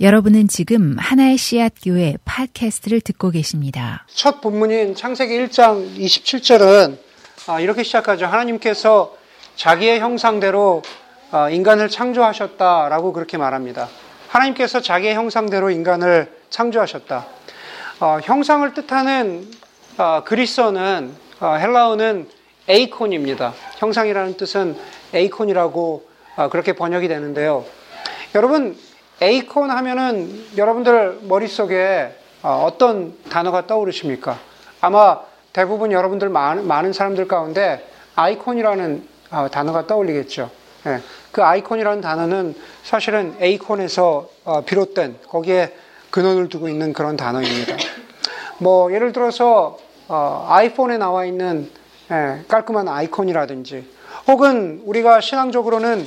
여러분은 0.00 0.46
지금 0.46 0.96
하나의 0.96 1.36
씨앗 1.36 1.72
교회 1.82 2.16
팟캐스트를 2.24 3.00
듣고 3.00 3.30
계십니다. 3.30 4.06
첫 4.06 4.40
본문인 4.40 4.94
창세기 4.94 5.36
1장 5.46 5.98
27절은 5.98 6.96
아, 7.48 7.58
이렇게 7.58 7.82
시작하죠. 7.82 8.26
하나님께서 8.26 9.16
자기의 9.56 9.98
형상대로 9.98 10.82
아, 11.32 11.50
인간을 11.50 11.88
창조하셨다라고 11.88 13.12
그렇게 13.12 13.38
말합니다. 13.38 13.88
하나님께서 14.28 14.80
자기의 14.80 15.16
형상대로 15.16 15.68
인간을 15.68 16.32
창조하셨다. 16.48 17.26
어, 17.98 18.18
형상을 18.22 18.72
뜻하는 18.74 19.50
어, 19.96 20.22
그리스어는 20.24 21.12
어, 21.40 21.54
헬라어는 21.54 22.28
에이콘입니다. 22.68 23.52
형상이라는 23.78 24.36
뜻은 24.36 24.76
에이콘이라고 25.12 26.08
그렇게 26.52 26.74
번역이 26.74 27.08
되는데요. 27.08 27.64
여러분 28.36 28.76
에이콘 29.20 29.70
하면은 29.70 30.44
여러분들 30.56 31.20
머릿속에 31.22 32.14
어, 32.42 32.64
어떤 32.64 33.14
단어가 33.28 33.66
떠오르십니까? 33.66 34.38
아마 34.80 35.20
대부분 35.52 35.90
여러분들 35.90 36.28
많은, 36.28 36.92
사람들 36.92 37.26
가운데 37.26 37.84
아이콘이라는 38.14 39.08
어, 39.32 39.48
단어가 39.50 39.88
떠올리겠죠. 39.88 40.50
예, 40.86 41.00
그 41.32 41.42
아이콘이라는 41.42 42.00
단어는 42.00 42.54
사실은 42.84 43.34
에이콘에서 43.40 44.28
어, 44.44 44.60
비롯된 44.64 45.18
거기에 45.26 45.74
근원을 46.10 46.48
두고 46.48 46.68
있는 46.68 46.92
그런 46.92 47.16
단어입니다. 47.16 47.76
뭐 48.58 48.92
예를 48.92 49.12
들어서 49.12 49.78
아이폰에 50.08 50.96
나와 50.96 51.24
있는 51.24 51.68
예, 52.12 52.44
깔끔한 52.46 52.86
아이콘이라든지 52.86 53.84
혹은 54.28 54.80
우리가 54.84 55.20
신앙적으로는 55.20 56.06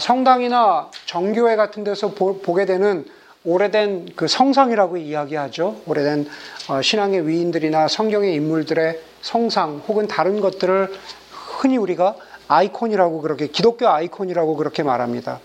성당이나 0.00 0.90
정교회 1.04 1.56
같은 1.56 1.84
데서 1.84 2.12
보, 2.12 2.54
게 2.54 2.64
되는 2.64 3.04
오래된 3.44 4.14
그 4.16 4.26
성상이라고 4.26 4.96
이야기하죠. 4.96 5.82
오래된 5.86 6.26
어, 6.68 6.80
신앙의 6.80 7.28
위인들이나 7.28 7.88
성경의 7.88 8.34
인물들의 8.34 9.00
성상 9.20 9.82
혹은 9.86 10.08
다른 10.08 10.40
것들을 10.40 10.90
흔히 11.30 11.76
우리가 11.76 12.16
아이콘이라고 12.48 13.20
그렇게 13.20 13.48
기독교 13.48 13.86
아이콘이라고 13.88 14.56
그렇게 14.56 14.82
말합니다. 14.82 15.40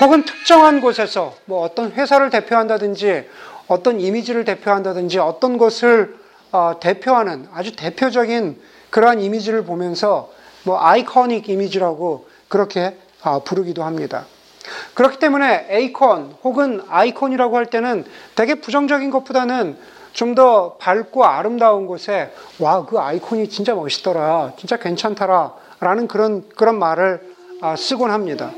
혹은 0.00 0.24
특정한 0.24 0.80
곳에서 0.80 1.34
뭐 1.46 1.62
어떤 1.62 1.90
회사를 1.92 2.30
대표한다든지 2.30 3.24
어떤 3.66 4.00
이미지를 4.00 4.44
대표한다든지 4.44 5.18
어떤 5.18 5.58
것을 5.58 6.16
어, 6.52 6.78
대표하는 6.78 7.48
아주 7.52 7.74
대표적인 7.74 8.60
그러한 8.90 9.20
이미지를 9.20 9.64
보면서 9.64 10.30
뭐 10.62 10.80
아이코닉 10.80 11.48
이미지라고 11.48 12.28
그렇게 12.48 12.80
아, 12.88 12.92
부르기도 13.44 13.82
합니다. 13.84 14.26
그렇기 14.94 15.18
때문에 15.18 15.66
에이콘 15.68 16.36
혹은 16.42 16.82
아이콘이라고 16.88 17.56
할 17.56 17.66
때는 17.66 18.04
되게 18.34 18.56
부정적인 18.56 19.10
것보다는 19.10 19.76
좀 20.12 20.34
더 20.34 20.76
밝고 20.78 21.24
아름다운 21.26 21.86
곳에 21.86 22.32
와, 22.58 22.86
그 22.86 22.98
아이콘이 22.98 23.50
진짜 23.50 23.74
멋있더라. 23.74 24.54
진짜 24.56 24.78
괜찮더라. 24.78 25.54
라는 25.80 26.08
그런, 26.08 26.48
그런 26.56 26.78
말을 26.78 27.34
아, 27.60 27.76
쓰곤 27.76 28.10
합니다. 28.10 28.50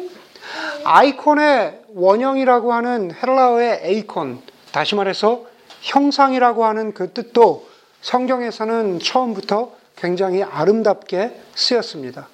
아이콘의 0.85 1.81
원형이라고 1.95 2.73
하는 2.73 3.13
헬라어의 3.13 3.81
에이콘, 3.83 4.41
다시 4.71 4.95
말해서 4.95 5.47
형상이라고 5.81 6.65
하는 6.65 6.95
그 6.95 7.13
뜻도 7.13 7.69
성경에서는 8.03 9.01
처음부터 9.01 9.73
굉장히 9.97 10.45
아름답게 10.45 11.41
쓰였습니다. 11.57 12.29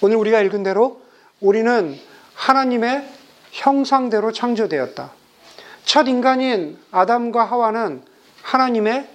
오늘 0.00 0.16
우리가 0.16 0.40
읽은 0.40 0.62
대로 0.62 1.02
우리는 1.40 1.98
하나님의 2.34 3.08
형상대로 3.52 4.32
창조되었다. 4.32 5.12
첫 5.84 6.08
인간인 6.08 6.78
아담과 6.90 7.44
하와는 7.44 8.02
하나님의 8.42 9.08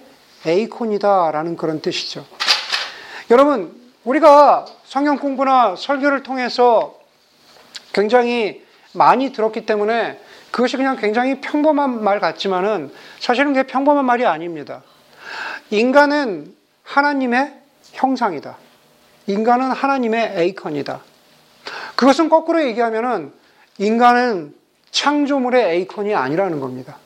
에이콘이다라는 0.46 1.56
그런 1.56 1.80
뜻이죠. 1.80 2.26
여러분, 3.30 3.74
우리가 4.04 4.66
성경 4.84 5.16
공부나 5.16 5.76
설교를 5.76 6.22
통해서 6.22 6.98
굉장히 7.92 8.62
많이 8.92 9.32
들었기 9.32 9.66
때문에 9.66 10.20
그것이 10.50 10.76
그냥 10.76 10.96
굉장히 10.96 11.40
평범한 11.40 12.04
말 12.04 12.20
같지만은 12.20 12.92
사실은 13.18 13.54
그게 13.54 13.66
평범한 13.66 14.04
말이 14.04 14.24
아닙니다. 14.24 14.82
인간은 15.70 16.54
하나님의 16.82 17.54
형상이다. 17.92 18.56
인간은 19.26 19.72
하나님의 19.72 20.34
에이컨이다. 20.36 21.00
그것은 21.96 22.28
거꾸로 22.28 22.62
얘기하면은 22.64 23.32
인간은 23.78 24.54
창조물의 24.90 25.76
에이콘이 25.76 26.14
아니라는 26.14 26.60
겁니다. 26.60 26.96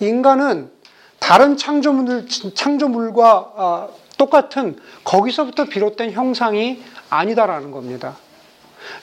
인간은 0.00 0.70
다른 1.18 1.56
창조물, 1.56 2.26
창조물과 2.28 3.52
아, 3.56 3.88
똑같은 4.18 4.78
거기서부터 5.04 5.64
비롯된 5.64 6.12
형상이 6.12 6.82
아니다라는 7.08 7.70
겁니다. 7.70 8.16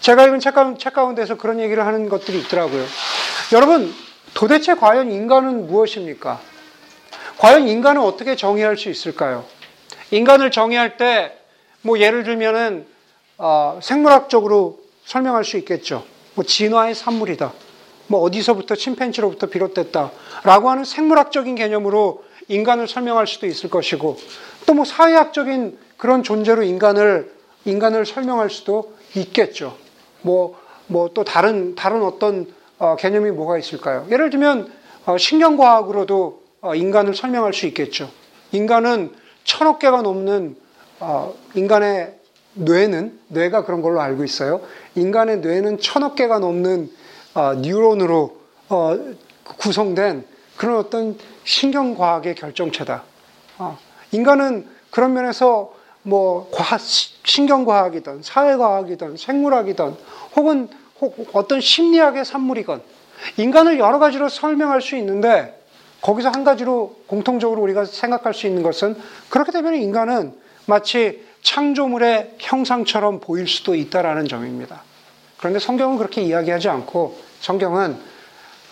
제가 0.01 0.25
읽은 0.25 0.39
책, 0.39 0.55
책 0.79 0.93
가운데서 0.93 1.37
그런 1.37 1.59
얘기를 1.59 1.85
하는 1.85 2.09
것들이 2.09 2.39
있더라고요. 2.39 2.83
여러분, 3.53 3.93
도대체 4.33 4.75
과연 4.75 5.11
인간은 5.11 5.67
무엇입니까? 5.67 6.39
과연 7.37 7.67
인간은 7.67 8.01
어떻게 8.01 8.35
정의할 8.35 8.77
수 8.77 8.89
있을까요? 8.89 9.45
인간을 10.11 10.51
정의할 10.51 10.97
때, 10.97 11.37
뭐 11.81 11.99
예를 11.99 12.23
들면은, 12.23 12.85
어, 13.37 13.79
생물학적으로 13.81 14.79
설명할 15.07 15.45
수 15.45 15.57
있겠죠. 15.57 16.03
뭐 16.35 16.43
진화의 16.43 16.93
산물이다. 16.93 17.53
뭐 18.07 18.19
어디서부터 18.21 18.75
침팬지로부터 18.75 19.47
비롯됐다. 19.47 20.11
라고 20.43 20.69
하는 20.69 20.83
생물학적인 20.83 21.55
개념으로 21.55 22.23
인간을 22.49 22.87
설명할 22.87 23.25
수도 23.25 23.47
있을 23.47 23.69
것이고 23.69 24.17
또 24.65 24.73
뭐 24.73 24.83
사회학적인 24.83 25.77
그런 25.97 26.23
존재로 26.23 26.61
인간을 26.63 27.31
인간을 27.65 28.05
설명할 28.05 28.49
수도 28.49 28.93
있겠죠. 29.15 29.77
뭐 30.21 30.55
뭐 30.87 31.09
또 31.13 31.23
다른 31.23 31.75
다른 31.75 32.03
어떤 32.03 32.53
어, 32.77 32.95
개념이 32.97 33.31
뭐가 33.31 33.57
있을까요? 33.57 34.05
예를 34.11 34.29
들면 34.29 34.71
어, 35.05 35.17
신경과학으로도 35.17 36.43
어, 36.61 36.75
인간을 36.75 37.15
설명할 37.15 37.53
수 37.53 37.65
있겠죠. 37.67 38.09
인간은 38.51 39.13
천억 39.45 39.79
개가 39.79 40.01
넘는 40.01 40.57
어, 40.99 41.33
인간의 41.55 42.16
뇌는 42.57 43.19
뇌가 43.27 43.65
그런 43.65 43.81
걸로 43.81 44.01
알고 44.01 44.23
있어요. 44.23 44.61
인간의 44.95 45.39
뇌는 45.39 45.79
천억 45.79 46.15
개가 46.15 46.39
넘는 46.39 46.91
어, 47.33 47.53
뉴런으로 47.55 48.37
어, 48.69 48.99
구성된 49.57 50.25
그런 50.57 50.77
어떤 50.77 51.17
신경 51.43 51.95
과학의 51.95 52.35
결정체다. 52.35 53.03
어, 53.59 53.77
인간은 54.11 54.67
그런 54.89 55.13
면에서 55.13 55.73
뭐 56.01 56.49
과학, 56.53 56.79
신경 56.81 57.65
과학이든 57.65 58.21
사회 58.23 58.55
과학이든 58.55 59.17
생물학이든 59.17 59.95
혹은 60.35 60.69
혹 60.99 61.27
어떤 61.33 61.61
심리학의 61.61 62.25
산물이건 62.25 62.81
인간을 63.37 63.77
여러 63.77 63.99
가지로 63.99 64.29
설명할 64.29 64.81
수 64.81 64.95
있는데 64.95 65.61
거기서 66.01 66.29
한 66.29 66.43
가지로 66.43 66.95
공통적으로 67.07 67.61
우리가 67.61 67.85
생각할 67.85 68.33
수 68.33 68.47
있는 68.47 68.63
것은 68.63 68.95
그렇게 69.29 69.51
되면 69.51 69.75
인간은 69.75 70.33
마치 70.65 71.26
창조물의 71.47 72.35
형상처럼 72.39 73.21
보일 73.21 73.47
수도 73.47 73.73
있다라는 73.73 74.27
점입니다. 74.27 74.81
그런데 75.37 75.59
성경은 75.59 75.97
그렇게 75.97 76.21
이야기하지 76.21 76.67
않고 76.67 77.17
성경은 77.39 77.97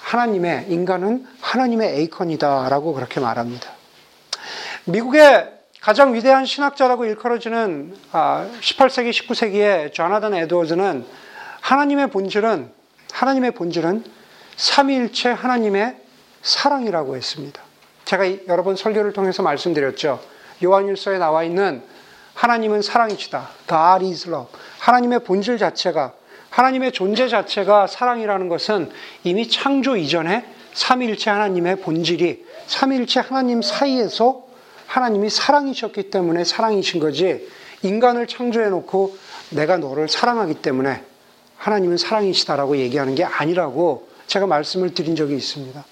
하나님의 0.02 0.66
인간은 0.68 1.26
하나님의 1.40 2.00
에이컨이다라고 2.00 2.94
그렇게 2.94 3.22
말합니다. 3.22 3.70
미국의 4.84 5.54
가장 5.80 6.14
위대한 6.16 6.46
신학자라고 6.46 7.06
일컬어지는 7.06 7.96
18세기, 8.12 8.12
아, 8.12 8.50
19세기의 8.60 9.94
조나단 9.94 10.34
에드워즈는 10.34 11.06
하나님의 11.62 12.10
본질은 12.12 12.70
하나님의 13.14 13.52
본질은 13.52 14.04
삼위일체 14.58 15.30
하나님의 15.30 15.96
사랑이라고 16.42 17.16
했습니다. 17.16 17.62
제가 18.04 18.48
여러 18.48 18.64
번 18.64 18.76
설교를 18.76 19.14
통해서 19.14 19.44
말씀드렸죠. 19.44 20.20
요한일서에 20.62 21.18
나와 21.18 21.46
있는 21.46 21.95
하나님은 22.36 22.82
사랑이시다. 22.82 23.50
God 23.68 24.06
is 24.06 24.28
love. 24.28 24.48
하나님의 24.80 25.24
본질 25.24 25.58
자체가 25.58 26.14
하나님의 26.50 26.92
존재 26.92 27.28
자체가 27.28 27.88
사랑이라는 27.88 28.48
것은 28.48 28.90
이미 29.24 29.50
창조 29.50 29.98
이전에 29.98 30.46
삼일체 30.74 31.30
하나님의 31.30 31.82
본질이 31.82 32.46
삼일체 32.68 33.22
하나님 33.22 33.62
사이에서 33.62 34.46
하나님이 34.88 35.30
사랑이셨기 35.30 36.10
때문에 36.10 36.44
사랑이신 36.44 37.00
거지 37.00 37.50
인간을 37.82 38.28
창조해 38.28 38.70
놓고 38.70 39.18
내가 39.50 39.78
너를 39.78 40.08
사랑하기 40.08 40.56
때문에 40.56 41.04
하나님은 41.58 41.98
사랑이시다라고 41.98 42.78
얘기하는 42.78 43.16
게 43.16 43.24
아니라고 43.24 44.08
제가 44.28 44.48
말씀을 44.48 44.94
드린 44.94 45.16
적이 45.16 45.36
있습니다. 45.36 45.84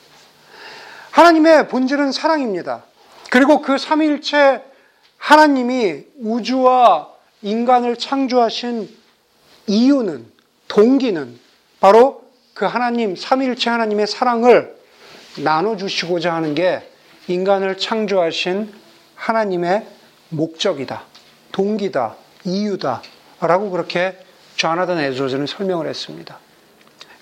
하나님의 1.11 1.67
본질은 1.67 2.11
사랑입니다. 2.11 2.83
그리고 3.29 3.61
그 3.61 3.77
삼일체 3.77 4.72
하나님이 5.23 6.03
우주와 6.19 7.07
인간을 7.43 7.95
창조하신 7.95 8.93
이유는, 9.67 10.25
동기는 10.67 11.39
바로 11.79 12.25
그 12.53 12.65
하나님, 12.65 13.15
삼일체 13.15 13.69
하나님의 13.69 14.05
사랑을 14.05 14.75
나눠 15.37 15.77
주시고자 15.77 16.33
하는 16.33 16.53
게 16.55 16.85
인간을 17.29 17.77
창조하신 17.77 18.73
하나님의 19.15 19.87
목적이다, 20.27 21.03
동기다, 21.53 22.17
이유다. 22.43 23.01
라고 23.39 23.69
그렇게 23.69 24.17
좌나단 24.57 24.99
에조즈는 24.99 25.47
설명을 25.47 25.87
했습니다. 25.87 26.37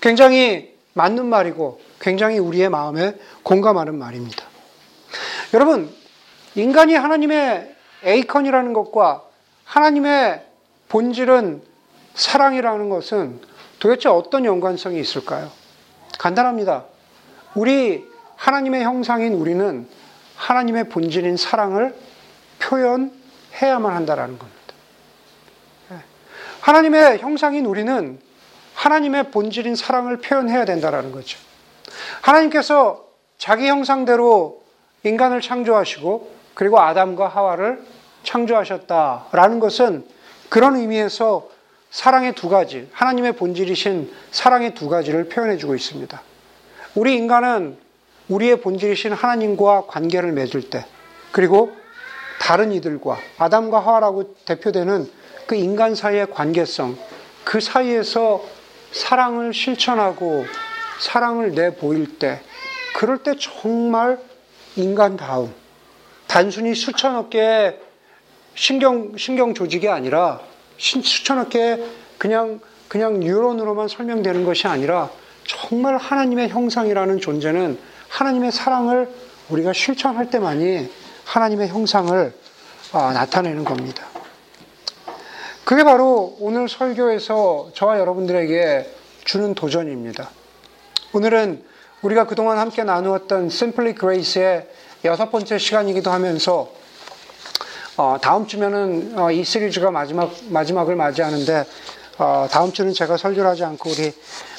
굉장히 0.00 0.74
맞는 0.94 1.26
말이고 1.26 1.80
굉장히 2.00 2.40
우리의 2.40 2.68
마음에 2.68 3.14
공감하는 3.44 3.94
말입니다. 3.94 4.44
여러분, 5.54 5.94
인간이 6.56 6.94
하나님의 6.94 7.72
에이컨이라는 8.04 8.72
것과 8.72 9.22
하나님의 9.64 10.44
본질은 10.88 11.62
사랑이라는 12.14 12.88
것은 12.88 13.40
도대체 13.78 14.08
어떤 14.08 14.44
연관성이 14.44 15.00
있을까요? 15.00 15.50
간단합니다. 16.18 16.84
우리 17.54 18.06
하나님의 18.36 18.82
형상인 18.84 19.34
우리는 19.34 19.88
하나님의 20.36 20.88
본질인 20.88 21.36
사랑을 21.36 21.94
표현해야만 22.60 23.94
한다라는 23.94 24.38
겁니다. 24.38 24.60
예. 25.92 25.96
하나님의 26.60 27.18
형상인 27.18 27.66
우리는 27.66 28.20
하나님의 28.74 29.30
본질인 29.30 29.76
사랑을 29.76 30.18
표현해야 30.18 30.64
된다라는 30.64 31.12
거죠. 31.12 31.38
하나님께서 32.20 33.04
자기 33.38 33.68
형상대로 33.68 34.62
인간을 35.04 35.40
창조하시고 35.40 36.30
그리고 36.54 36.80
아담과 36.80 37.28
하와를 37.28 37.82
창조하셨다라는 38.22 39.60
것은 39.60 40.04
그런 40.48 40.76
의미에서 40.76 41.48
사랑의 41.90 42.34
두 42.34 42.48
가지, 42.48 42.88
하나님의 42.92 43.32
본질이신 43.36 44.12
사랑의 44.30 44.74
두 44.74 44.88
가지를 44.88 45.28
표현해 45.28 45.56
주고 45.58 45.74
있습니다. 45.74 46.22
우리 46.94 47.16
인간은 47.16 47.76
우리의 48.28 48.60
본질이신 48.60 49.12
하나님과 49.12 49.84
관계를 49.86 50.32
맺을 50.32 50.70
때, 50.70 50.86
그리고 51.32 51.72
다른 52.40 52.72
이들과 52.72 53.18
아담과 53.38 53.80
하와라고 53.80 54.34
대표되는 54.44 55.10
그 55.46 55.54
인간 55.54 55.94
사이의 55.94 56.30
관계성, 56.30 56.96
그 57.44 57.60
사이에서 57.60 58.42
사랑을 58.92 59.52
실천하고 59.52 60.46
사랑을 60.98 61.54
내보일 61.54 62.18
때, 62.18 62.40
그럴 62.94 63.18
때 63.18 63.34
정말 63.38 64.18
인간다움, 64.76 65.52
단순히 66.26 66.74
수천억 66.74 67.30
개의 67.30 67.78
신경, 68.54 69.16
신경 69.16 69.54
조직이 69.54 69.88
아니라 69.88 70.40
수천억 70.78 71.50
개의 71.50 71.84
그냥, 72.18 72.60
그냥 72.88 73.20
뉴런으로만 73.20 73.88
설명되는 73.88 74.44
것이 74.44 74.66
아니라 74.66 75.10
정말 75.46 75.96
하나님의 75.96 76.48
형상이라는 76.50 77.20
존재는 77.20 77.78
하나님의 78.08 78.52
사랑을 78.52 79.08
우리가 79.48 79.72
실천할 79.72 80.30
때만이 80.30 80.90
하나님의 81.24 81.68
형상을 81.68 82.32
아, 82.92 83.12
나타내는 83.12 83.64
겁니다. 83.64 84.06
그게 85.64 85.84
바로 85.84 86.36
오늘 86.40 86.68
설교에서 86.68 87.70
저와 87.74 87.98
여러분들에게 87.98 88.90
주는 89.24 89.54
도전입니다. 89.54 90.28
오늘은 91.14 91.64
우리가 92.02 92.26
그동안 92.26 92.58
함께 92.58 92.84
나누었던 92.84 93.46
Simply 93.46 93.94
Grace의 93.94 94.68
여섯 95.04 95.30
번째 95.30 95.58
시간이기도 95.58 96.10
하면서 96.10 96.72
어, 98.02 98.18
다음 98.20 98.48
주면은 98.48 99.16
어, 99.16 99.30
이 99.30 99.44
시리즈가 99.44 99.92
마지막 99.92 100.32
마지막을 100.48 100.96
맞이하는데 100.96 101.64
어, 102.18 102.48
다음 102.50 102.72
주는 102.72 102.92
제가 102.92 103.16
설교를 103.16 103.48
하지 103.48 103.62
않고 103.62 103.90
우리 103.90 104.12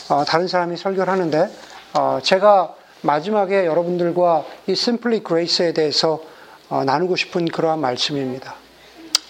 어, 0.07 0.23
다른 0.23 0.47
사람이 0.47 0.77
설교를 0.77 1.11
하는데 1.11 1.49
어, 1.93 2.19
제가 2.23 2.73
마지막에 3.01 3.65
여러분들과 3.65 4.45
이 4.67 4.71
Simply 4.71 5.23
Grace에 5.27 5.73
대해서 5.73 6.21
어, 6.69 6.85
나누고 6.85 7.17
싶은 7.17 7.43
그러한 7.43 7.81
말씀입니다. 7.81 8.55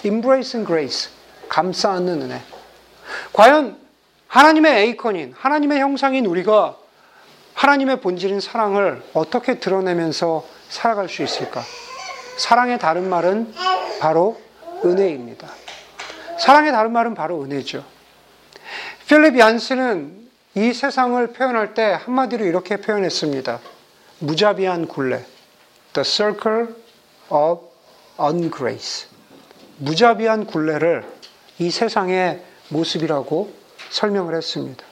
Embracing 0.05 0.67
Grace, 0.67 1.09
감싸 1.49 1.93
안는 1.93 2.21
은혜. 2.21 2.39
과연 3.33 3.79
하나님의 4.27 4.83
에이컨인 4.83 5.33
하나님의 5.35 5.79
형상인 5.79 6.27
우리가 6.27 6.77
하나님의 7.55 7.99
본질인 8.01 8.41
사랑을 8.41 9.01
어떻게 9.15 9.57
드러내면서 9.57 10.45
살아갈 10.69 11.09
수 11.09 11.23
있을까? 11.23 11.63
사랑의 12.37 12.79
다른 12.79 13.09
말은 13.09 13.53
바로 13.99 14.39
은혜입니다. 14.83 15.47
사랑의 16.39 16.71
다른 16.71 16.91
말은 16.91 17.13
바로 17.13 17.41
은혜죠. 17.43 17.83
필립 19.07 19.37
얀스는 19.37 20.29
이 20.55 20.73
세상을 20.73 21.27
표현할 21.33 21.73
때 21.73 21.97
한마디로 22.03 22.45
이렇게 22.45 22.77
표현했습니다. 22.77 23.59
무자비한 24.19 24.87
굴레. 24.87 25.25
The 25.93 26.03
circle 26.03 26.67
of 27.29 27.61
ungrace. 28.19 29.07
무자비한 29.77 30.45
굴레를 30.45 31.05
이 31.59 31.69
세상의 31.69 32.41
모습이라고 32.69 33.53
설명을 33.89 34.35
했습니다. 34.35 34.83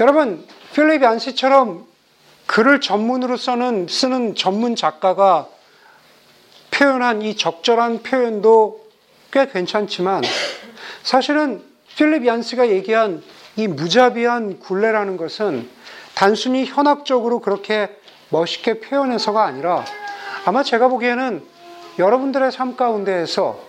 여러분, 0.00 0.46
필립 0.74 1.02
얀스처럼 1.02 1.86
글을 2.46 2.80
전문으로 2.80 3.36
쓰는, 3.36 3.86
쓰는 3.88 4.34
전문 4.34 4.74
작가가 4.74 5.48
표현한 6.80 7.20
이 7.20 7.36
적절한 7.36 8.02
표현도 8.02 8.80
꽤 9.30 9.46
괜찮지만 9.46 10.22
사실은 11.02 11.62
필립 11.94 12.24
얀스가 12.24 12.70
얘기한 12.70 13.22
이 13.56 13.68
무자비한 13.68 14.58
굴레라는 14.60 15.18
것은 15.18 15.68
단순히 16.14 16.64
현학적으로 16.64 17.40
그렇게 17.40 17.94
멋있게 18.30 18.80
표현해서가 18.80 19.44
아니라 19.44 19.84
아마 20.46 20.62
제가 20.62 20.88
보기에는 20.88 21.44
여러분들의 21.98 22.50
삶 22.50 22.76
가운데에서 22.76 23.60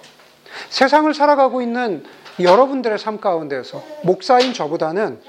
세상을 0.70 1.14
살아가고 1.14 1.62
있는 1.62 2.06
여러분들의 2.40 2.98
삶 2.98 3.20
가운데에서 3.20 3.84
목사인 4.04 4.54
저보다는 4.54 5.20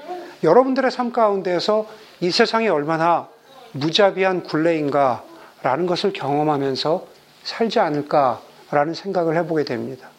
여러분들의 0.41 0.89
삶 0.89 1.11
가운데에서 1.11 1.85
이 2.21 2.31
세상이 2.31 2.69
얼마나 2.69 3.27
무자비한 3.73 4.43
굴레인가라는 4.43 5.85
것을 5.85 6.13
경험하면서 6.13 7.12
살지 7.43 7.79
않을까라는 7.79 8.93
생각을 8.93 9.35
해보게 9.37 9.63
됩니다. 9.63 10.09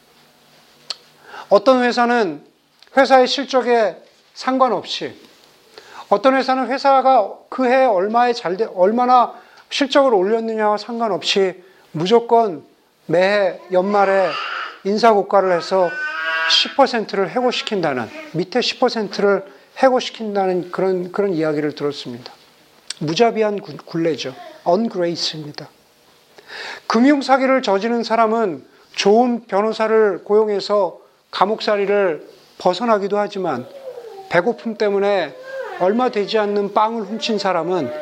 어떤 1.49 1.82
회사는 1.82 2.44
회사의 2.97 3.26
실적에 3.26 3.97
상관없이 4.35 5.15
어떤 6.09 6.37
회사는 6.37 6.71
회사가 6.71 7.35
그해 7.49 7.85
얼마에 7.85 8.32
잘 8.32 8.56
돼, 8.56 8.65
얼마나 8.75 9.35
실적을 9.71 10.15
올렸느냐와 10.15 10.76
상관없이 10.76 11.63
무조건 11.93 12.65
매해 13.06 13.58
연말에 13.72 14.29
인사고과를 14.84 15.56
해서 15.56 15.91
10%를 16.77 17.31
해고시킨다는 17.31 18.08
밑에 18.32 18.60
10%를 18.60 19.44
해고시킨다는 19.79 20.70
그런 20.70 21.10
그런 21.10 21.32
이야기를 21.32 21.75
들었습니다. 21.75 22.32
무자비한 23.01 23.60
굴레죠. 23.60 24.34
ungrace입니다. 24.63 25.69
금융 26.87 27.23
사기를 27.23 27.63
저지른 27.63 28.03
사람은 28.03 28.65
좋은 28.94 29.46
변호사를 29.46 30.25
고용해서 30.25 31.01
감옥살이를 31.31 32.29
벗어나기도 32.58 33.19
하지만 33.19 33.67
배고픔 34.29 34.77
때문에 34.77 35.34
얼마 35.81 36.11
되지 36.11 36.39
않는 36.39 36.73
빵을 36.73 37.03
훔친 37.03 37.39
사람은 37.39 37.93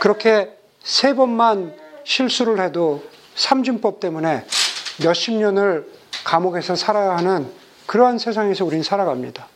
그렇게 0.00 0.56
세 0.82 1.14
번만 1.14 1.74
실수를 2.04 2.60
해도 2.60 3.02
삼진법 3.34 4.00
때문에 4.00 4.44
몇십 5.04 5.34
년을 5.34 5.86
감옥에서 6.24 6.74
살아야 6.76 7.16
하는 7.16 7.50
그러한 7.86 8.18
세상에서 8.18 8.64
우린 8.64 8.82
살아갑니다. 8.82 9.46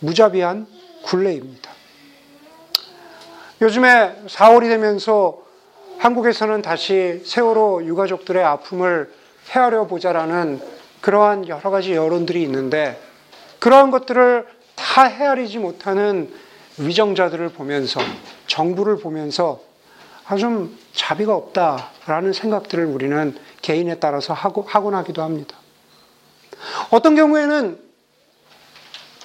무자비한 0.00 0.66
굴레입니다. 1.04 1.70
요즘에 3.60 4.22
4월이 4.26 4.68
되면서 4.68 5.42
한국에서는 5.98 6.62
다시 6.62 7.22
세월호 7.24 7.84
유가족들의 7.84 8.42
아픔을 8.44 9.12
헤아려 9.50 9.86
보자라는 9.86 10.60
그러한 11.00 11.48
여러 11.48 11.70
가지 11.70 11.92
여론들이 11.92 12.42
있는데 12.42 13.00
그러한 13.58 13.90
것들을 13.90 14.46
다 14.76 15.04
헤아리지 15.04 15.58
못하는 15.58 16.32
위정자들을 16.78 17.48
보면서 17.50 18.00
정부를 18.46 18.98
보면서 18.98 19.60
아주 20.26 20.70
자비가 20.92 21.34
없다라는 21.34 22.32
생각들을 22.32 22.84
우리는 22.84 23.36
개인에 23.62 23.98
따라서 23.98 24.34
하고, 24.34 24.62
하곤 24.62 24.94
하기도 24.94 25.22
합니다. 25.22 25.56
어떤 26.90 27.16
경우에는 27.16 27.78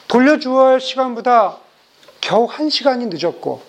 돌려주어야 0.08 0.70
할 0.70 0.82
시간보다 0.82 1.58
겨우 2.22 2.46
한 2.46 2.70
시간이 2.70 3.08
늦었고, 3.08 3.62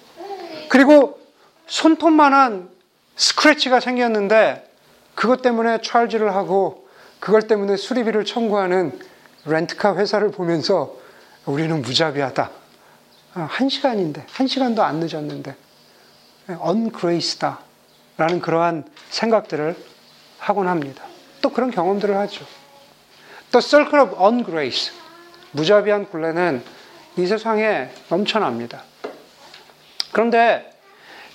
그리고 0.69 1.19
손톱만한 1.67 2.74
스크래치가 3.17 3.81
생겼는데 3.81 4.69
그것 5.15 5.43
때문에 5.43 5.81
찰지를 5.83 6.35
하고 6.35 6.89
그것 7.21 7.47
때문에 7.47 7.77
수리비를 7.77 8.25
청구하는 8.25 8.99
렌트카 9.47 9.97
회사를 9.97 10.31
보면서 10.31 10.97
우리는 11.47 11.81
무자비하다. 11.83 12.51
아, 13.35 13.41
한 13.51 13.69
시간인데, 13.69 14.25
한 14.33 14.47
시간도 14.47 14.83
안 14.83 15.01
늦었는데. 15.01 15.55
ungrace다. 16.49 17.61
라는 18.17 18.41
그러한 18.41 18.85
생각들을 19.11 19.77
하곤 20.39 20.69
합니다. 20.69 21.05
또 21.41 21.51
그런 21.51 21.71
경험들을 21.71 22.17
하죠. 22.17 22.45
The 23.51 23.63
circle 23.63 24.07
of 24.07 24.23
ungrace. 24.23 24.93
무자비한 25.53 26.07
굴레는 26.07 26.63
이 27.17 27.27
세상에 27.27 27.91
넘쳐납니다. 28.09 28.83
그런데 30.13 30.74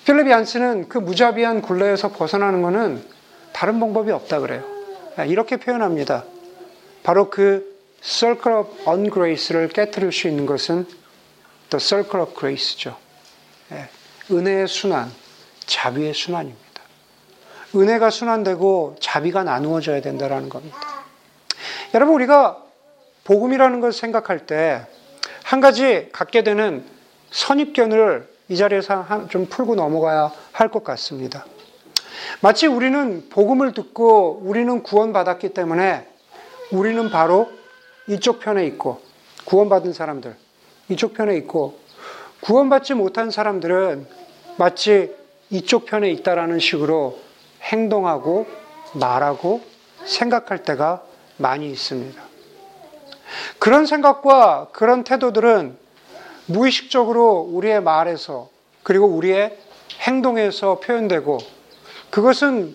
필립 0.04 0.28
얀스는 0.28 0.88
그 0.88 0.98
무자비한 0.98 1.62
굴레에서 1.62 2.12
벗어나는 2.12 2.62
것은 2.62 3.04
다른 3.52 3.80
방법이 3.80 4.10
없다 4.10 4.40
그래요. 4.40 4.64
이렇게 5.26 5.56
표현합니다. 5.56 6.24
바로 7.02 7.30
그 7.30 7.78
circle 8.02 8.60
of 8.60 8.90
ungrace를 8.90 9.68
깨뜨릴 9.68 10.12
수 10.12 10.28
있는 10.28 10.46
것은 10.46 10.86
the 11.68 11.80
circle 11.80 12.22
of 12.22 12.34
grace죠. 12.38 12.96
예, 13.72 13.88
은혜의 14.30 14.68
순환, 14.68 15.10
자비의 15.66 16.14
순환입니다. 16.14 16.60
은혜가 17.74 18.10
순환되고 18.10 18.96
자비가 19.00 19.44
나누어져야 19.44 20.00
된다는 20.00 20.48
겁니다. 20.48 20.78
여러분, 21.94 22.14
우리가 22.14 22.62
복음이라는 23.24 23.80
것을 23.80 23.98
생각할 23.98 24.46
때 24.46 24.86
한 25.50 25.60
가지 25.60 26.08
갖게 26.12 26.44
되는 26.44 26.84
선입견을 27.32 28.28
이 28.50 28.56
자리에서 28.56 29.28
좀 29.28 29.46
풀고 29.46 29.76
넘어가야 29.76 30.32
할 30.52 30.68
것 30.70 30.82
같습니다. 30.82 31.46
마치 32.40 32.66
우리는 32.66 33.28
복음을 33.30 33.72
듣고 33.72 34.42
우리는 34.44 34.82
구원받았기 34.82 35.50
때문에 35.50 36.06
우리는 36.72 37.10
바로 37.10 37.48
이쪽 38.08 38.40
편에 38.40 38.66
있고 38.66 39.00
구원받은 39.44 39.92
사람들 39.92 40.36
이쪽 40.88 41.14
편에 41.14 41.36
있고 41.36 41.78
구원받지 42.40 42.94
못한 42.94 43.30
사람들은 43.30 44.06
마치 44.56 45.14
이쪽 45.50 45.86
편에 45.86 46.10
있다라는 46.10 46.58
식으로 46.58 47.20
행동하고 47.62 48.46
말하고 48.94 49.60
생각할 50.04 50.64
때가 50.64 51.02
많이 51.36 51.70
있습니다. 51.70 52.20
그런 53.60 53.86
생각과 53.86 54.68
그런 54.72 55.04
태도들은 55.04 55.78
무의식적으로 56.50 57.48
우리의 57.52 57.82
말에서 57.82 58.48
그리고 58.82 59.06
우리의 59.06 59.56
행동에서 60.00 60.80
표현되고 60.80 61.38
그것은 62.10 62.74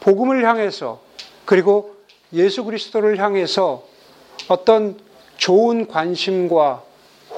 복음을 0.00 0.46
향해서 0.46 1.00
그리고 1.44 1.96
예수 2.32 2.64
그리스도를 2.64 3.18
향해서 3.18 3.84
어떤 4.48 4.98
좋은 5.36 5.88
관심과 5.88 6.82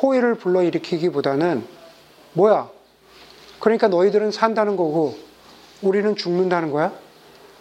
호의를 0.03 0.35
불러일으키기보다는 0.35 1.65
뭐야? 2.33 2.69
그러니까 3.61 3.89
너희들은 3.89 4.33
산다는 4.33 4.77
거고 4.77 5.17
우리는 5.83 6.17
죽는다는 6.17 6.71
거야? 6.71 6.93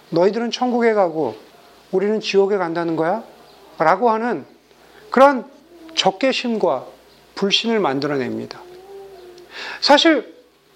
너희들은 0.09 0.51
천국에 0.51 0.93
가고 0.93 1.35
우리는 1.91 2.19
지옥에 2.19 2.57
간다는 2.57 2.95
거야? 2.95 3.23
라고 3.77 4.09
하는 4.09 4.45
그런 5.09 5.49
적개심과 5.95 6.94
불신을 7.35 7.79
만들어냅니다. 7.79 8.59
사실 9.81 10.33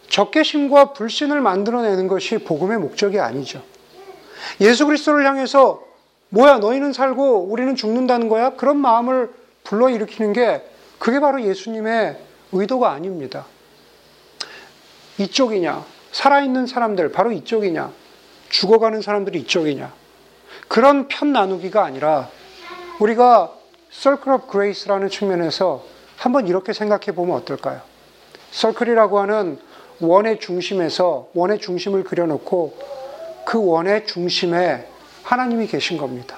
적개심과 0.10 0.94
불신을 0.94 1.42
만들어내는 1.42 2.08
것이 2.08 2.40
복음의 2.40 2.80
목적이 2.80 3.20
아니죠. 3.20 3.62
예수 4.62 4.86
그리스도를 4.86 5.26
향해서 5.26 5.84
뭐야 6.30 6.60
너희는 6.60 6.94
살고 6.94 7.46
우리는 7.50 7.76
죽는다는 7.76 8.30
거야? 8.30 8.52
그런 8.52 8.78
마음을 8.78 9.32
불러일으키는 9.64 10.34
게 10.34 10.64
그게 10.98 11.20
바로 11.20 11.42
예수님의 11.42 12.18
의도가 12.52 12.92
아닙니다. 12.92 13.46
이쪽이냐? 15.18 15.86
살아있는 16.12 16.66
사람들, 16.66 17.12
바로 17.12 17.32
이쪽이냐? 17.32 17.92
죽어가는 18.50 19.02
사람들이 19.02 19.40
이쪽이냐? 19.42 19.94
그런 20.68 21.08
편 21.08 21.32
나누기가 21.34 21.84
아니라 21.84 22.30
우리가 23.00 23.54
Circle 23.92 24.38
of 24.38 24.52
Grace라는 24.52 25.10
측면에서 25.10 25.84
한번 26.20 26.48
이렇게 26.48 26.74
생각해 26.74 27.16
보면 27.16 27.36
어떨까요? 27.38 27.82
서클이라고 28.52 29.20
하는 29.20 29.58
원의 30.02 30.40
중심에서 30.40 31.30
원의 31.34 31.60
중심을 31.60 32.04
그려놓고 32.04 32.78
그 33.46 33.66
원의 33.66 34.06
중심에 34.06 34.88
하나님이 35.24 35.68
계신 35.68 35.98
겁니다. 35.98 36.38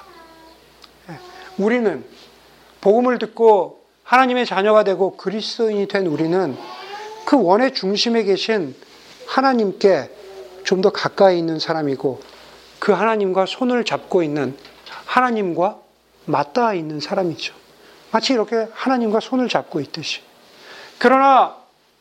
예, 1.10 1.16
우리는 1.58 2.06
복음을 2.80 3.18
듣고 3.18 3.82
하나님의 4.04 4.46
자녀가 4.46 4.84
되고 4.84 5.18
그리스도인이 5.18 5.88
된 5.88 6.06
우리는 6.06 6.56
그 7.26 7.42
원의 7.42 7.74
중심에 7.74 8.24
계신 8.24 8.76
하나님께 9.28 10.10
좀 10.64 10.82
더 10.82 10.92
가까이 10.92 11.38
있는 11.40 11.60
사람이고 11.60 12.22
그 12.80 12.92
하나님과 12.92 13.46
손을 13.48 13.84
잡고 13.84 14.24
있는 14.24 14.56
하나님과 15.06 15.80
맞닿아 16.26 16.74
있는 16.76 17.00
사람이죠. 17.00 17.61
마치 18.12 18.34
이렇게 18.34 18.68
하나님과 18.74 19.20
손을 19.20 19.48
잡고 19.48 19.80
있듯이. 19.80 20.22
그러나 20.98 21.56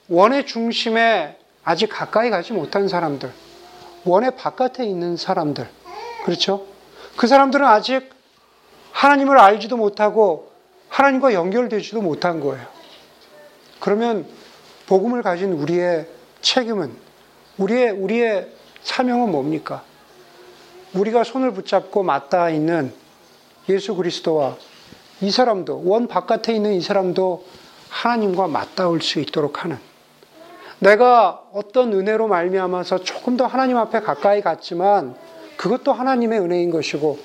원의 0.08 0.46
중심에 0.46 1.38
아직 1.64 1.86
가까이 1.86 2.30
가지 2.30 2.52
못한 2.52 2.88
사람들, 2.88 3.32
원의 4.04 4.36
바깥에 4.36 4.84
있는 4.84 5.16
사람들, 5.16 5.68
그렇죠? 6.24 6.66
그 7.16 7.26
사람들은 7.26 7.64
아직 7.64 8.10
하나님을 8.92 9.38
알지도 9.38 9.76
못하고 9.76 10.50
하나님과 10.88 11.32
연결되지도 11.32 12.02
못한 12.02 12.40
거예요. 12.40 12.66
그러면 13.78 14.26
복음을 14.86 15.22
가진 15.22 15.52
우리의 15.52 16.08
책임은, 16.40 16.94
우리의, 17.58 17.90
우리의 17.90 18.48
사명은 18.82 19.30
뭡니까? 19.30 19.84
우리가 20.92 21.22
손을 21.22 21.52
붙잡고 21.52 22.02
맞닿아 22.02 22.50
있는 22.50 22.92
예수 23.68 23.94
그리스도와 23.94 24.56
이 25.20 25.30
사람도, 25.30 25.82
원 25.84 26.08
바깥에 26.08 26.54
있는 26.54 26.72
이 26.72 26.80
사람도 26.80 27.44
하나님과 27.88 28.48
맞닿을 28.48 29.02
수 29.02 29.20
있도록 29.20 29.64
하는. 29.64 29.78
내가 30.78 31.42
어떤 31.52 31.92
은혜로 31.92 32.28
말미암아서 32.28 33.00
조금 33.00 33.36
더 33.36 33.46
하나님 33.46 33.76
앞에 33.76 34.00
가까이 34.00 34.40
갔지만 34.40 35.14
그것도 35.56 35.92
하나님의 35.92 36.40
은혜인 36.40 36.70
것이고 36.70 37.18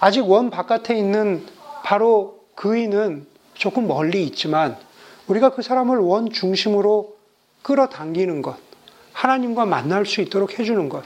아직 0.00 0.28
원 0.28 0.50
바깥에 0.50 0.98
있는 0.98 1.46
바로 1.82 2.40
그이는 2.54 3.26
조금 3.54 3.88
멀리 3.88 4.24
있지만 4.24 4.76
우리가 5.28 5.50
그 5.50 5.62
사람을 5.62 5.96
원 5.98 6.30
중심으로 6.30 7.16
끌어당기는 7.62 8.42
것, 8.42 8.56
하나님과 9.12 9.64
만날 9.64 10.04
수 10.04 10.20
있도록 10.20 10.58
해주는 10.58 10.88
것, 10.88 11.04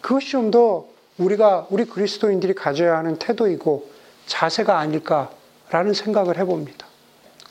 그것이 0.00 0.30
좀 0.30 0.50
더 0.50 0.86
우리가 1.18 1.66
우리 1.70 1.84
그리스도인들이 1.84 2.54
가져야 2.54 2.98
하는 2.98 3.18
태도이고 3.18 3.90
자세가 4.26 4.78
아닐까라는 4.78 5.94
생각을 5.94 6.38
해봅니다. 6.38 6.86